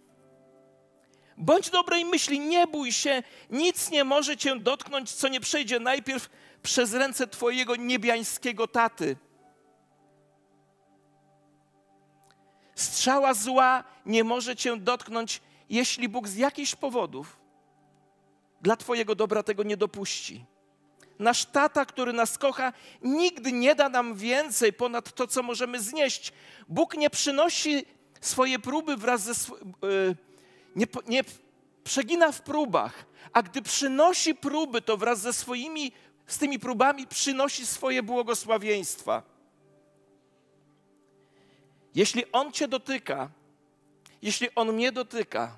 Bądź 1.38 1.70
dobrej 1.70 2.06
myśli, 2.06 2.40
nie 2.40 2.68
bój 2.68 2.92
się, 2.92 3.24
nic 3.50 3.92
nie 3.92 4.04
może 4.04 4.38
cię 4.38 4.60
dotknąć, 4.60 5.12
co 5.12 5.28
nie 5.28 5.40
przejdzie 5.40 5.80
najpierw 5.80 6.30
przez 6.64 6.94
ręce 6.94 7.28
Twojego 7.28 7.76
niebiańskiego 7.76 8.68
taty. 8.68 9.18
Strzała 12.76 13.34
zła 13.34 13.84
nie 14.06 14.24
może 14.24 14.56
cię 14.56 14.78
dotknąć, 14.78 15.42
jeśli 15.70 16.10
Bóg 16.10 16.28
z 16.28 16.36
jakichś 16.36 16.76
powodów 16.76 17.40
dla 18.62 18.78
Twojego 18.78 19.16
dobra 19.16 19.44
tego 19.44 19.64
nie 19.64 19.78
dopuści. 19.78 20.46
Nasz 21.20 21.46
tata, 21.46 21.86
który 21.86 22.14
nas 22.14 22.38
kocha, 22.38 22.74
nigdy 23.02 23.52
nie 23.52 23.76
da 23.76 23.90
nam 23.90 24.16
więcej 24.16 24.74
ponad 24.74 25.14
to, 25.14 25.28
co 25.28 25.44
możemy 25.44 25.82
znieść. 25.82 26.34
Bóg 26.68 26.98
nie 26.98 27.10
przynosi 27.10 27.86
swoje 28.22 28.60
próby 28.60 28.98
wraz 28.98 29.22
ze. 29.22 29.34
Yy, 29.82 30.31
nie, 30.76 30.86
nie 31.08 31.24
przegina 31.84 32.32
w 32.32 32.42
próbach, 32.42 33.06
a 33.34 33.42
gdy 33.42 33.62
przynosi 33.62 34.36
próby, 34.36 34.82
to 34.82 34.98
wraz 34.98 35.20
ze 35.20 35.34
swoimi, 35.34 35.92
z 36.28 36.38
tymi 36.38 36.60
próbami 36.60 37.08
przynosi 37.08 37.66
swoje 37.66 38.04
błogosławieństwa. 38.04 39.24
Jeśli 41.96 42.32
On 42.32 42.52
Cię 42.52 42.68
dotyka, 42.68 43.30
jeśli 44.22 44.48
On 44.56 44.74
mnie 44.74 44.92
dotyka, 44.92 45.58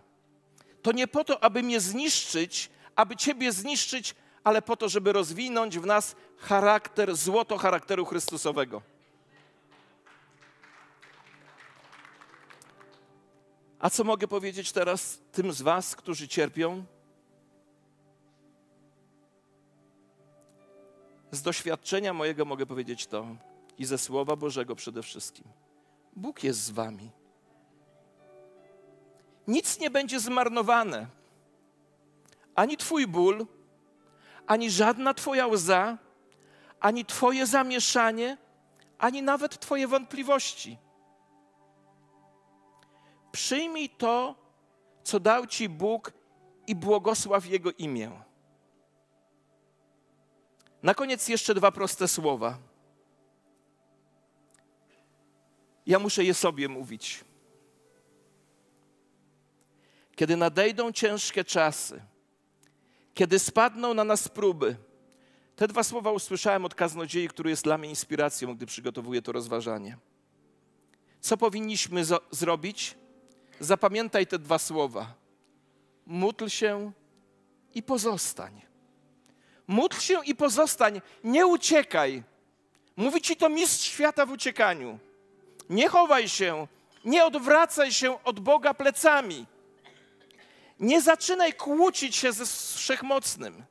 to 0.82 0.92
nie 0.92 1.08
po 1.08 1.24
to, 1.24 1.44
aby 1.44 1.64
mnie 1.64 1.80
zniszczyć, 1.80 2.70
aby 2.96 3.16
Ciebie 3.16 3.52
zniszczyć, 3.52 4.16
ale 4.44 4.62
po 4.62 4.78
to, 4.78 4.90
żeby 4.90 5.14
rozwinąć 5.14 5.80
w 5.80 5.86
nas 5.86 6.16
charakter, 6.38 7.16
złoto 7.16 7.58
charakteru 7.58 8.06
Chrystusowego. 8.06 8.93
A 13.84 13.90
co 13.90 14.04
mogę 14.04 14.28
powiedzieć 14.28 14.72
teraz 14.72 15.20
tym 15.32 15.54
z 15.54 15.62
Was, 15.62 15.96
którzy 15.96 16.28
cierpią? 16.28 16.86
Z 21.32 21.42
doświadczenia 21.42 22.14
mojego 22.14 22.46
mogę 22.46 22.66
powiedzieć 22.66 23.08
to 23.08 23.26
i 23.78 23.86
ze 23.86 23.98
Słowa 23.98 24.36
Bożego 24.36 24.76
przede 24.76 25.04
wszystkim. 25.04 25.46
Bóg 26.16 26.44
jest 26.44 26.60
z 26.60 26.72
Wami. 26.72 27.12
Nic 29.48 29.80
nie 29.80 29.90
będzie 29.90 30.20
zmarnowane. 30.20 31.08
Ani 32.56 32.78
Twój 32.78 33.08
ból, 33.08 33.48
ani 34.48 34.72
żadna 34.72 35.14
Twoja 35.14 35.48
łza, 35.48 35.98
ani 36.80 37.06
Twoje 37.06 37.48
zamieszanie, 37.48 38.38
ani 38.98 39.22
nawet 39.22 39.60
Twoje 39.60 39.88
wątpliwości. 39.88 40.78
Przyjmij 43.34 43.90
to, 43.90 44.36
co 45.04 45.20
dał 45.20 45.48
Ci 45.48 45.70
Bóg 45.70 46.12
i 46.68 46.76
błogosław 46.76 47.46
Jego 47.46 47.72
imię. 47.72 48.12
Na 50.84 50.94
koniec 50.94 51.28
jeszcze 51.28 51.56
dwa 51.56 51.72
proste 51.72 52.08
słowa. 52.08 52.58
Ja 55.86 56.00
muszę 56.00 56.24
je 56.24 56.34
sobie 56.34 56.70
mówić. 56.70 57.26
Kiedy 60.16 60.38
nadejdą 60.38 60.92
ciężkie 60.92 61.44
czasy, 61.44 62.02
kiedy 63.14 63.40
spadną 63.40 63.94
na 63.94 64.04
nas 64.04 64.28
próby, 64.28 64.76
te 65.56 65.68
dwa 65.68 65.84
słowa 65.84 66.12
usłyszałem 66.12 66.66
od 66.66 66.76
kaznodziei, 66.76 67.28
który 67.28 67.50
jest 67.50 67.64
dla 67.64 67.78
mnie 67.78 67.90
inspiracją, 67.90 68.56
gdy 68.56 68.66
przygotowuję 68.66 69.22
to 69.22 69.32
rozważanie. 69.32 69.98
Co 71.20 71.38
powinniśmy 71.38 72.02
zrobić? 72.32 73.03
Zapamiętaj 73.64 74.28
te 74.28 74.40
dwa 74.40 74.60
słowa. 74.60 75.14
Módl 76.06 76.48
się 76.48 76.92
i 77.74 77.84
pozostań. 77.84 78.62
Módl 79.68 79.98
się 80.00 80.26
i 80.26 80.36
pozostań, 80.36 81.02
nie 81.24 81.48
uciekaj. 81.48 82.24
Mówi 82.96 83.22
ci 83.22 83.36
to 83.36 83.50
mistrz 83.50 83.86
świata 83.86 84.26
w 84.26 84.32
uciekaniu. 84.32 85.00
Nie 85.70 85.90
chowaj 85.90 86.30
się, 86.30 86.68
nie 87.06 87.26
odwracaj 87.26 87.92
się 87.92 88.24
od 88.24 88.40
Boga 88.40 88.74
plecami. 88.74 89.46
Nie 90.80 91.02
zaczynaj 91.02 91.54
kłócić 91.54 92.16
się 92.16 92.32
ze 92.32 92.46
wszechmocnym. 92.76 93.64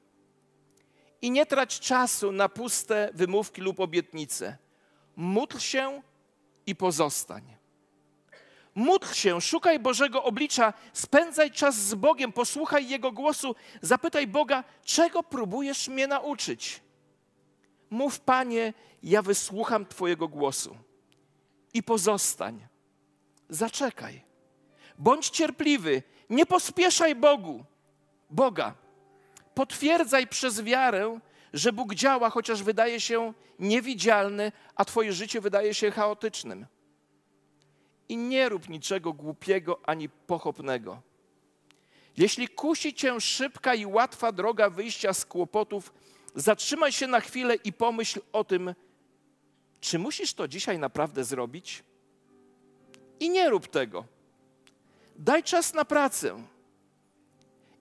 I 1.23 1.31
nie 1.31 1.47
trać 1.47 1.81
czasu 1.81 2.33
na 2.33 2.49
puste 2.49 3.11
wymówki 3.15 3.61
lub 3.61 3.81
obietnice. 3.81 4.57
Módl 5.17 5.59
się 5.59 6.03
i 6.67 6.77
pozostań. 6.77 7.62
Módl 8.75 9.07
się, 9.13 9.41
szukaj 9.41 9.79
Bożego 9.79 10.25
oblicza, 10.25 10.73
spędzaj 10.93 11.51
czas 11.51 11.77
z 11.77 11.95
Bogiem, 11.95 12.33
posłuchaj 12.33 12.89
Jego 12.89 13.13
głosu, 13.13 13.55
zapytaj 13.83 14.27
Boga, 14.27 14.65
czego 14.85 15.23
próbujesz 15.23 15.89
mnie 15.89 16.07
nauczyć. 16.07 16.81
Mów, 17.91 18.21
Panie, 18.21 18.75
ja 19.03 19.23
wysłucham 19.23 19.87
Twojego 19.87 20.29
głosu 20.29 20.77
i 21.75 21.83
pozostań. 21.83 22.67
Zaczekaj. 23.49 24.25
Bądź 24.99 25.29
cierpliwy, 25.29 26.03
nie 26.31 26.47
pospieszaj 26.47 27.15
Bogu, 27.15 27.65
Boga. 28.31 28.75
Potwierdzaj 29.55 30.27
przez 30.27 30.63
wiarę, 30.63 31.19
że 31.53 31.73
Bóg 31.73 31.95
działa, 31.95 32.31
chociaż 32.31 32.63
wydaje 32.63 33.01
się 33.01 33.33
niewidzialny, 33.59 34.53
a 34.75 34.85
Twoje 34.85 35.13
życie 35.13 35.41
wydaje 35.41 35.75
się 35.75 35.91
chaotycznym. 35.91 36.67
I 38.09 38.17
nie 38.17 38.49
rób 38.49 38.69
niczego 38.69 39.13
głupiego 39.13 39.81
ani 39.85 40.09
pochopnego. 40.09 41.03
Jeśli 42.17 42.49
kusi 42.49 42.95
Cię 42.95 43.21
szybka 43.21 43.75
i 43.75 43.87
łatwa 43.87 44.33
droga 44.33 44.71
wyjścia 44.71 45.15
z 45.15 45.25
kłopotów, 45.25 45.93
zatrzymaj 46.35 46.93
się 46.93 47.07
na 47.07 47.21
chwilę 47.21 47.55
i 47.55 47.73
pomyśl 47.73 48.21
o 48.33 48.45
tym, 48.45 48.75
czy 49.81 49.99
musisz 49.99 50.35
to 50.35 50.49
dzisiaj 50.49 50.79
naprawdę 50.79 51.25
zrobić? 51.25 51.85
I 53.21 53.31
nie 53.31 53.51
rób 53.51 53.67
tego. 53.67 54.05
Daj 55.17 55.43
czas 55.43 55.75
na 55.75 55.85
pracę. 55.85 56.43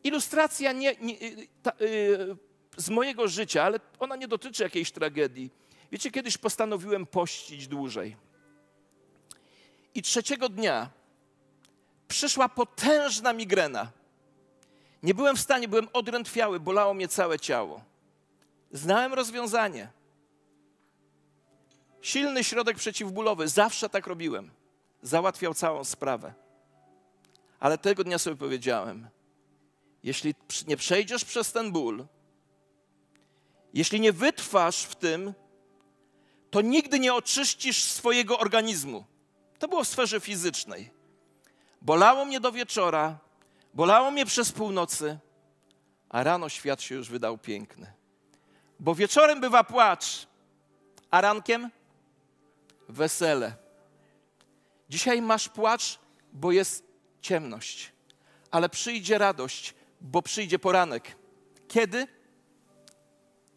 Ilustracja 0.03 0.71
nie, 0.71 0.95
nie, 1.01 1.17
ta, 1.63 1.71
yy, 1.79 2.37
z 2.77 2.89
mojego 2.89 3.27
życia, 3.27 3.63
ale 3.63 3.79
ona 3.99 4.15
nie 4.15 4.27
dotyczy 4.27 4.63
jakiejś 4.63 4.91
tragedii. 4.91 5.51
Wiecie, 5.91 6.11
kiedyś 6.11 6.37
postanowiłem 6.37 7.05
pościć 7.05 7.67
dłużej. 7.67 8.15
I 9.95 10.01
trzeciego 10.01 10.49
dnia 10.49 10.89
przyszła 12.07 12.49
potężna 12.49 13.33
migrena. 13.33 13.91
Nie 15.03 15.13
byłem 15.13 15.35
w 15.35 15.39
stanie, 15.39 15.67
byłem 15.67 15.87
odrętwiały, 15.93 16.59
bolało 16.59 16.93
mnie 16.93 17.07
całe 17.07 17.39
ciało. 17.39 17.81
Znałem 18.71 19.13
rozwiązanie. 19.13 19.89
Silny 22.01 22.43
środek 22.43 22.77
przeciwbólowy, 22.77 23.47
zawsze 23.47 23.89
tak 23.89 24.07
robiłem. 24.07 24.51
Załatwiał 25.01 25.53
całą 25.53 25.83
sprawę. 25.83 26.33
Ale 27.59 27.77
tego 27.77 28.03
dnia 28.03 28.17
sobie 28.17 28.35
powiedziałem: 28.35 29.09
jeśli 30.03 30.35
nie 30.67 30.77
przejdziesz 30.77 31.25
przez 31.25 31.51
ten 31.51 31.71
ból, 31.71 32.05
jeśli 33.73 33.99
nie 33.99 34.13
wytrwasz 34.13 34.83
w 34.83 34.95
tym, 34.95 35.33
to 36.51 36.61
nigdy 36.61 36.99
nie 36.99 37.13
oczyścisz 37.13 37.83
swojego 37.83 38.39
organizmu. 38.39 39.05
To 39.61 39.67
było 39.67 39.83
w 39.83 39.87
sferze 39.87 40.19
fizycznej. 40.19 40.91
Bolało 41.81 42.25
mnie 42.25 42.39
do 42.39 42.51
wieczora, 42.51 43.19
bolało 43.73 44.11
mnie 44.11 44.25
przez 44.25 44.51
północy, 44.51 45.19
a 46.09 46.23
rano 46.23 46.49
świat 46.49 46.81
się 46.81 46.95
już 46.95 47.09
wydał 47.09 47.37
piękny. 47.37 47.93
Bo 48.79 48.95
wieczorem 48.95 49.41
bywa 49.41 49.63
płacz, 49.63 50.27
a 51.11 51.21
rankiem 51.21 51.69
wesele. 52.89 53.55
Dzisiaj 54.89 55.21
masz 55.21 55.49
płacz, 55.49 55.99
bo 56.33 56.51
jest 56.51 56.83
ciemność, 57.21 57.91
ale 58.51 58.69
przyjdzie 58.69 59.17
radość, 59.17 59.73
bo 60.01 60.21
przyjdzie 60.21 60.59
poranek. 60.59 61.17
Kiedy? 61.67 62.07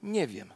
Nie 0.02 0.26
wiem. 0.26 0.54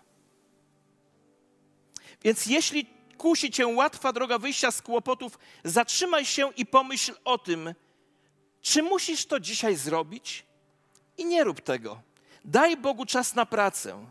Więc 2.22 2.46
jeśli 2.46 2.97
kusi 3.18 3.50
cię 3.50 3.66
łatwa 3.66 4.12
droga 4.12 4.38
wyjścia 4.38 4.70
z 4.70 4.82
kłopotów, 4.82 5.38
zatrzymaj 5.64 6.24
się 6.24 6.52
i 6.56 6.66
pomyśl 6.66 7.14
o 7.24 7.38
tym, 7.38 7.74
czy 8.62 8.82
musisz 8.82 9.26
to 9.26 9.40
dzisiaj 9.40 9.76
zrobić? 9.76 10.46
I 11.18 11.24
nie 11.24 11.44
rób 11.44 11.60
tego. 11.60 12.00
Daj 12.44 12.76
Bogu 12.76 13.06
czas 13.06 13.34
na 13.34 13.46
pracę. 13.46 14.10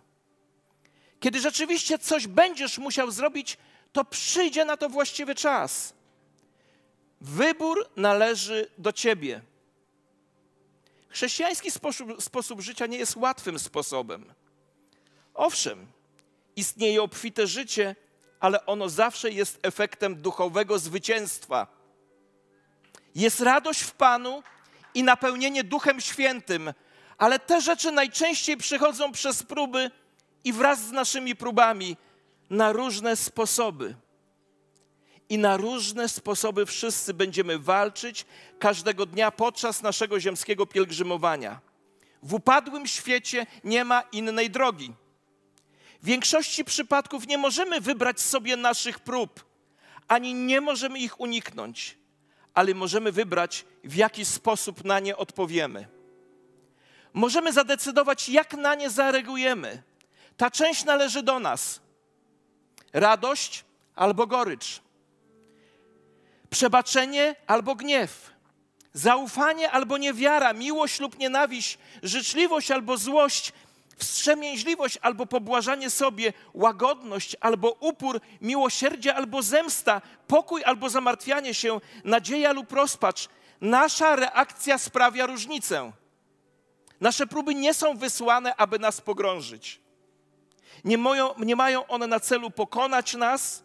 Kiedy 1.19 1.39
rzeczywiście 1.39 1.99
coś 1.99 2.27
będziesz 2.27 2.77
musiał 2.77 3.11
zrobić, 3.11 3.57
to 3.91 4.05
przyjdzie 4.05 4.65
na 4.65 4.77
to 4.77 4.89
właściwy 4.89 5.35
czas. 5.35 5.93
Wybór 7.21 7.89
należy 7.95 8.71
do 8.77 8.93
ciebie. 8.93 9.41
Chrześcijański 11.09 11.71
sposób, 11.71 12.23
sposób 12.23 12.61
życia 12.61 12.85
nie 12.85 12.97
jest 12.97 13.15
łatwym 13.15 13.59
sposobem. 13.59 14.33
Owszem, 15.33 15.87
istnieje 16.55 17.03
obfite 17.03 17.47
życie, 17.47 17.95
ale 18.39 18.65
ono 18.65 18.89
zawsze 18.89 19.29
jest 19.29 19.59
efektem 19.63 20.15
duchowego 20.15 20.79
zwycięstwa. 20.79 21.67
Jest 23.15 23.39
radość 23.39 23.81
w 23.81 23.91
Panu 23.91 24.43
i 24.93 25.03
napełnienie 25.03 25.63
Duchem 25.63 26.01
Świętym, 26.01 26.73
ale 27.17 27.39
te 27.39 27.61
rzeczy 27.61 27.91
najczęściej 27.91 28.57
przychodzą 28.57 29.11
przez 29.11 29.43
próby 29.43 29.91
i 30.43 30.53
wraz 30.53 30.79
z 30.79 30.91
naszymi 30.91 31.35
próbami 31.35 31.97
na 32.49 32.71
różne 32.71 33.15
sposoby. 33.15 33.95
I 35.29 35.37
na 35.37 35.57
różne 35.57 36.09
sposoby 36.09 36.65
wszyscy 36.65 37.13
będziemy 37.13 37.59
walczyć 37.59 38.25
każdego 38.59 39.05
dnia 39.05 39.31
podczas 39.31 39.81
naszego 39.81 40.19
ziemskiego 40.19 40.65
pielgrzymowania. 40.65 41.59
W 42.23 42.33
upadłym 42.33 42.87
świecie 42.87 43.45
nie 43.63 43.85
ma 43.85 44.01
innej 44.01 44.49
drogi. 44.49 44.93
W 46.01 46.05
większości 46.05 46.65
przypadków 46.65 47.27
nie 47.27 47.37
możemy 47.37 47.81
wybrać 47.81 48.21
sobie 48.21 48.57
naszych 48.57 48.99
prób, 48.99 49.45
ani 50.07 50.33
nie 50.33 50.61
możemy 50.61 50.99
ich 50.99 51.19
uniknąć, 51.19 51.97
ale 52.53 52.73
możemy 52.73 53.11
wybrać, 53.11 53.65
w 53.83 53.95
jaki 53.95 54.25
sposób 54.25 54.83
na 54.83 54.99
nie 54.99 55.17
odpowiemy. 55.17 55.87
Możemy 57.13 57.53
zadecydować, 57.53 58.29
jak 58.29 58.53
na 58.53 58.75
nie 58.75 58.89
zareagujemy. 58.89 59.83
Ta 60.37 60.51
część 60.51 60.85
należy 60.85 61.23
do 61.23 61.39
nas. 61.39 61.81
Radość 62.93 63.65
albo 63.95 64.27
gorycz, 64.27 64.81
przebaczenie 66.49 67.35
albo 67.47 67.75
gniew, 67.75 68.31
zaufanie 68.93 69.71
albo 69.71 69.97
niewiara, 69.97 70.53
miłość 70.53 70.99
lub 70.99 71.19
nienawiść, 71.19 71.77
życzliwość 72.03 72.71
albo 72.71 72.97
złość, 72.97 73.53
wstrzemięźliwość 73.97 74.97
albo 75.01 75.25
pobłażanie 75.25 75.89
sobie, 75.89 76.33
łagodność 76.53 77.35
albo 77.41 77.71
upór, 77.71 78.21
miłosierdzie 78.41 79.15
albo 79.15 79.41
zemsta, 79.41 80.01
pokój 80.27 80.63
albo 80.63 80.89
zamartwianie 80.89 81.53
się, 81.53 81.81
nadzieja 82.03 82.51
lub 82.51 82.71
rozpacz. 82.71 83.29
Nasza 83.61 84.15
reakcja 84.15 84.77
sprawia 84.77 85.25
różnicę. 85.25 85.91
Nasze 87.01 87.27
próby 87.27 87.55
nie 87.55 87.73
są 87.73 87.97
wysłane, 87.97 88.55
aby 88.55 88.79
nas 88.79 89.01
pogrążyć. 89.01 89.81
Nie, 90.83 90.97
nie 91.37 91.55
mają 91.55 91.87
one 91.87 92.07
na 92.07 92.19
celu 92.19 92.51
pokonać 92.51 93.13
nas, 93.13 93.63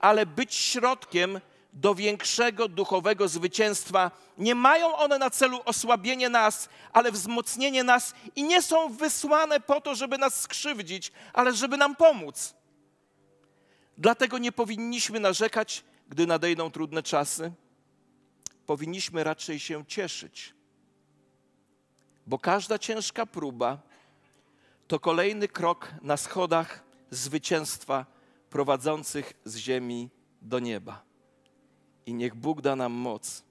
ale 0.00 0.26
być 0.26 0.54
środkiem 0.54 1.40
do 1.72 1.94
większego 1.94 2.68
duchowego 2.68 3.28
zwycięstwa. 3.28 4.10
Nie 4.38 4.54
mają 4.54 4.96
one 4.96 5.18
na 5.18 5.30
celu 5.30 5.60
osłabienie 5.64 6.28
nas, 6.28 6.68
ale 6.92 7.12
wzmocnienie 7.12 7.84
nas 7.84 8.14
i 8.36 8.44
nie 8.44 8.62
są 8.62 8.92
wysłane 8.92 9.60
po 9.60 9.80
to, 9.80 9.94
żeby 9.94 10.18
nas 10.18 10.40
skrzywdzić, 10.40 11.12
ale 11.32 11.54
żeby 11.54 11.76
nam 11.76 11.96
pomóc. 11.96 12.54
Dlatego 13.98 14.38
nie 14.38 14.52
powinniśmy 14.52 15.20
narzekać, 15.20 15.84
gdy 16.08 16.26
nadejdą 16.26 16.70
trudne 16.70 17.02
czasy. 17.02 17.52
Powinniśmy 18.66 19.24
raczej 19.24 19.60
się 19.60 19.86
cieszyć, 19.86 20.54
bo 22.26 22.38
każda 22.38 22.78
ciężka 22.78 23.26
próba 23.26 23.78
to 24.88 25.00
kolejny 25.00 25.48
krok 25.48 25.94
na 26.02 26.16
schodach 26.16 26.84
zwycięstwa 27.10 28.06
prowadzących 28.50 29.32
z 29.44 29.56
ziemi 29.56 30.10
do 30.42 30.58
nieba. 30.58 31.09
I 32.10 32.14
niech 32.14 32.34
Bóg 32.34 32.60
da 32.60 32.76
nam 32.76 32.92
moc 32.92 33.42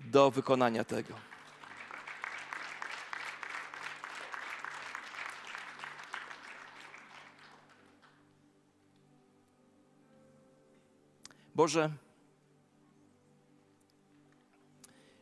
do 0.00 0.30
wykonania 0.30 0.84
tego. 0.84 1.14
Boże, 11.54 11.90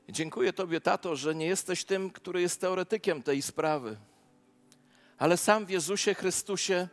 dziękuję 0.09 0.53
Tobie, 0.53 0.81
tato, 0.81 1.17
że 1.17 1.35
nie 1.35 1.47
jesteś 1.47 1.85
tym, 1.85 2.11
który 2.11 2.41
jest 2.41 2.61
teoretykiem 2.61 3.23
tej 3.23 3.43
sprawy, 3.43 3.97
ale 5.19 5.37
sam 5.37 5.67
w 5.67 5.71
Jezusie 5.71 6.15
Chrystusie 6.15 6.89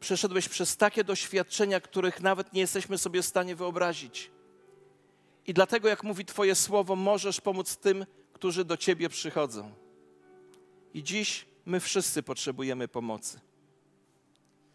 przeszedłeś 0.00 0.48
przez 0.48 0.76
takie 0.76 1.04
doświadczenia, 1.04 1.80
których 1.80 2.20
nawet 2.20 2.52
nie 2.52 2.60
jesteśmy 2.60 2.98
sobie 2.98 3.22
w 3.22 3.26
stanie 3.26 3.56
wyobrazić. 3.56 4.30
I 5.46 5.54
dlatego, 5.54 5.88
jak 5.88 6.04
mówi 6.04 6.24
Twoje 6.24 6.54
słowo, 6.54 6.96
możesz 6.96 7.40
pomóc 7.40 7.76
tym, 7.76 8.06
którzy 8.32 8.64
do 8.64 8.76
Ciebie 8.76 9.08
przychodzą. 9.08 9.72
I 10.94 11.02
dziś 11.02 11.46
my 11.66 11.80
wszyscy 11.80 12.22
potrzebujemy 12.22 12.88
pomocy. 12.88 13.40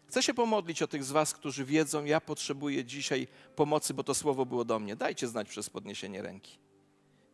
Chcę 0.06 0.22
się 0.22 0.34
pomodlić 0.34 0.82
o 0.82 0.86
tych 0.86 1.04
z 1.04 1.10
Was, 1.10 1.34
którzy 1.34 1.64
wiedzą, 1.64 2.04
ja 2.04 2.20
potrzebuję 2.20 2.84
dzisiaj 2.84 3.28
pomocy, 3.56 3.94
bo 3.94 4.04
to 4.04 4.14
słowo 4.14 4.46
było 4.46 4.64
do 4.64 4.78
mnie. 4.78 4.96
Dajcie 4.96 5.28
znać 5.28 5.48
przez 5.48 5.70
podniesienie 5.70 6.22
ręki. 6.22 6.58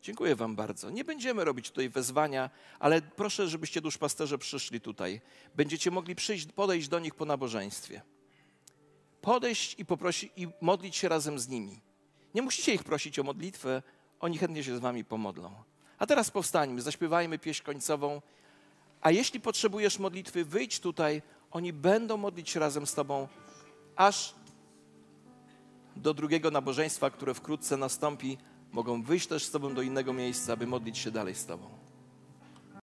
Dziękuję 0.03 0.37
Wam 0.37 0.57
bardzo. 0.57 0.91
Nie 0.91 1.05
będziemy 1.05 1.45
robić 1.45 1.71
tutaj 1.71 1.89
wezwania, 1.89 2.51
ale 2.79 3.03
proszę, 3.03 3.49
żebyście 3.49 3.81
duszpasterze 3.81 4.39
przyszli 4.39 4.81
tutaj. 4.81 5.21
Będziecie 5.55 5.91
mogli 5.91 6.15
przyjść, 6.15 6.47
podejść 6.47 6.89
do 6.89 6.99
nich 6.99 7.15
po 7.15 7.25
nabożeństwie. 7.25 8.03
Podejść 9.21 9.77
i 9.79 9.85
i 10.37 10.49
modlić 10.61 10.97
się 10.97 11.09
razem 11.09 11.39
z 11.39 11.49
nimi. 11.49 11.81
Nie 12.35 12.43
musicie 12.43 12.75
ich 12.75 12.85
prosić 12.85 13.19
o 13.19 13.23
modlitwę, 13.23 13.83
oni 14.21 14.39
chętnie 14.39 14.65
się 14.65 14.77
z 14.77 14.81
Wami 14.81 15.05
pomodlą. 15.05 15.55
A 15.99 16.07
teraz 16.07 16.31
powstańmy, 16.31 16.83
zaśpiewajmy 16.83 17.39
pieśń 17.39 17.63
końcową. 17.63 18.23
A 19.01 19.11
jeśli 19.11 19.41
potrzebujesz 19.41 19.99
modlitwy, 19.99 20.45
wyjdź 20.45 20.81
tutaj, 20.81 21.23
oni 21.51 21.73
będą 21.73 22.17
modlić 22.17 22.51
się 22.51 22.61
razem 22.61 22.87
z 22.87 22.95
Tobą, 22.95 23.29
aż 23.97 24.35
do 25.97 26.15
drugiego 26.15 26.51
nabożeństwa, 26.51 27.11
które 27.11 27.35
wkrótce 27.35 27.77
nastąpi. 27.77 28.39
Mogą 28.73 29.03
wyjść 29.03 29.27
też 29.27 29.45
z 29.45 29.51
Tobą 29.51 29.75
do 29.75 29.83
innego 29.83 30.13
miejsca, 30.13 30.53
aby 30.53 30.67
modlić 30.67 30.99
się 30.99 31.11
dalej 31.11 31.35
z 31.35 31.47
Tobą. 31.47 31.82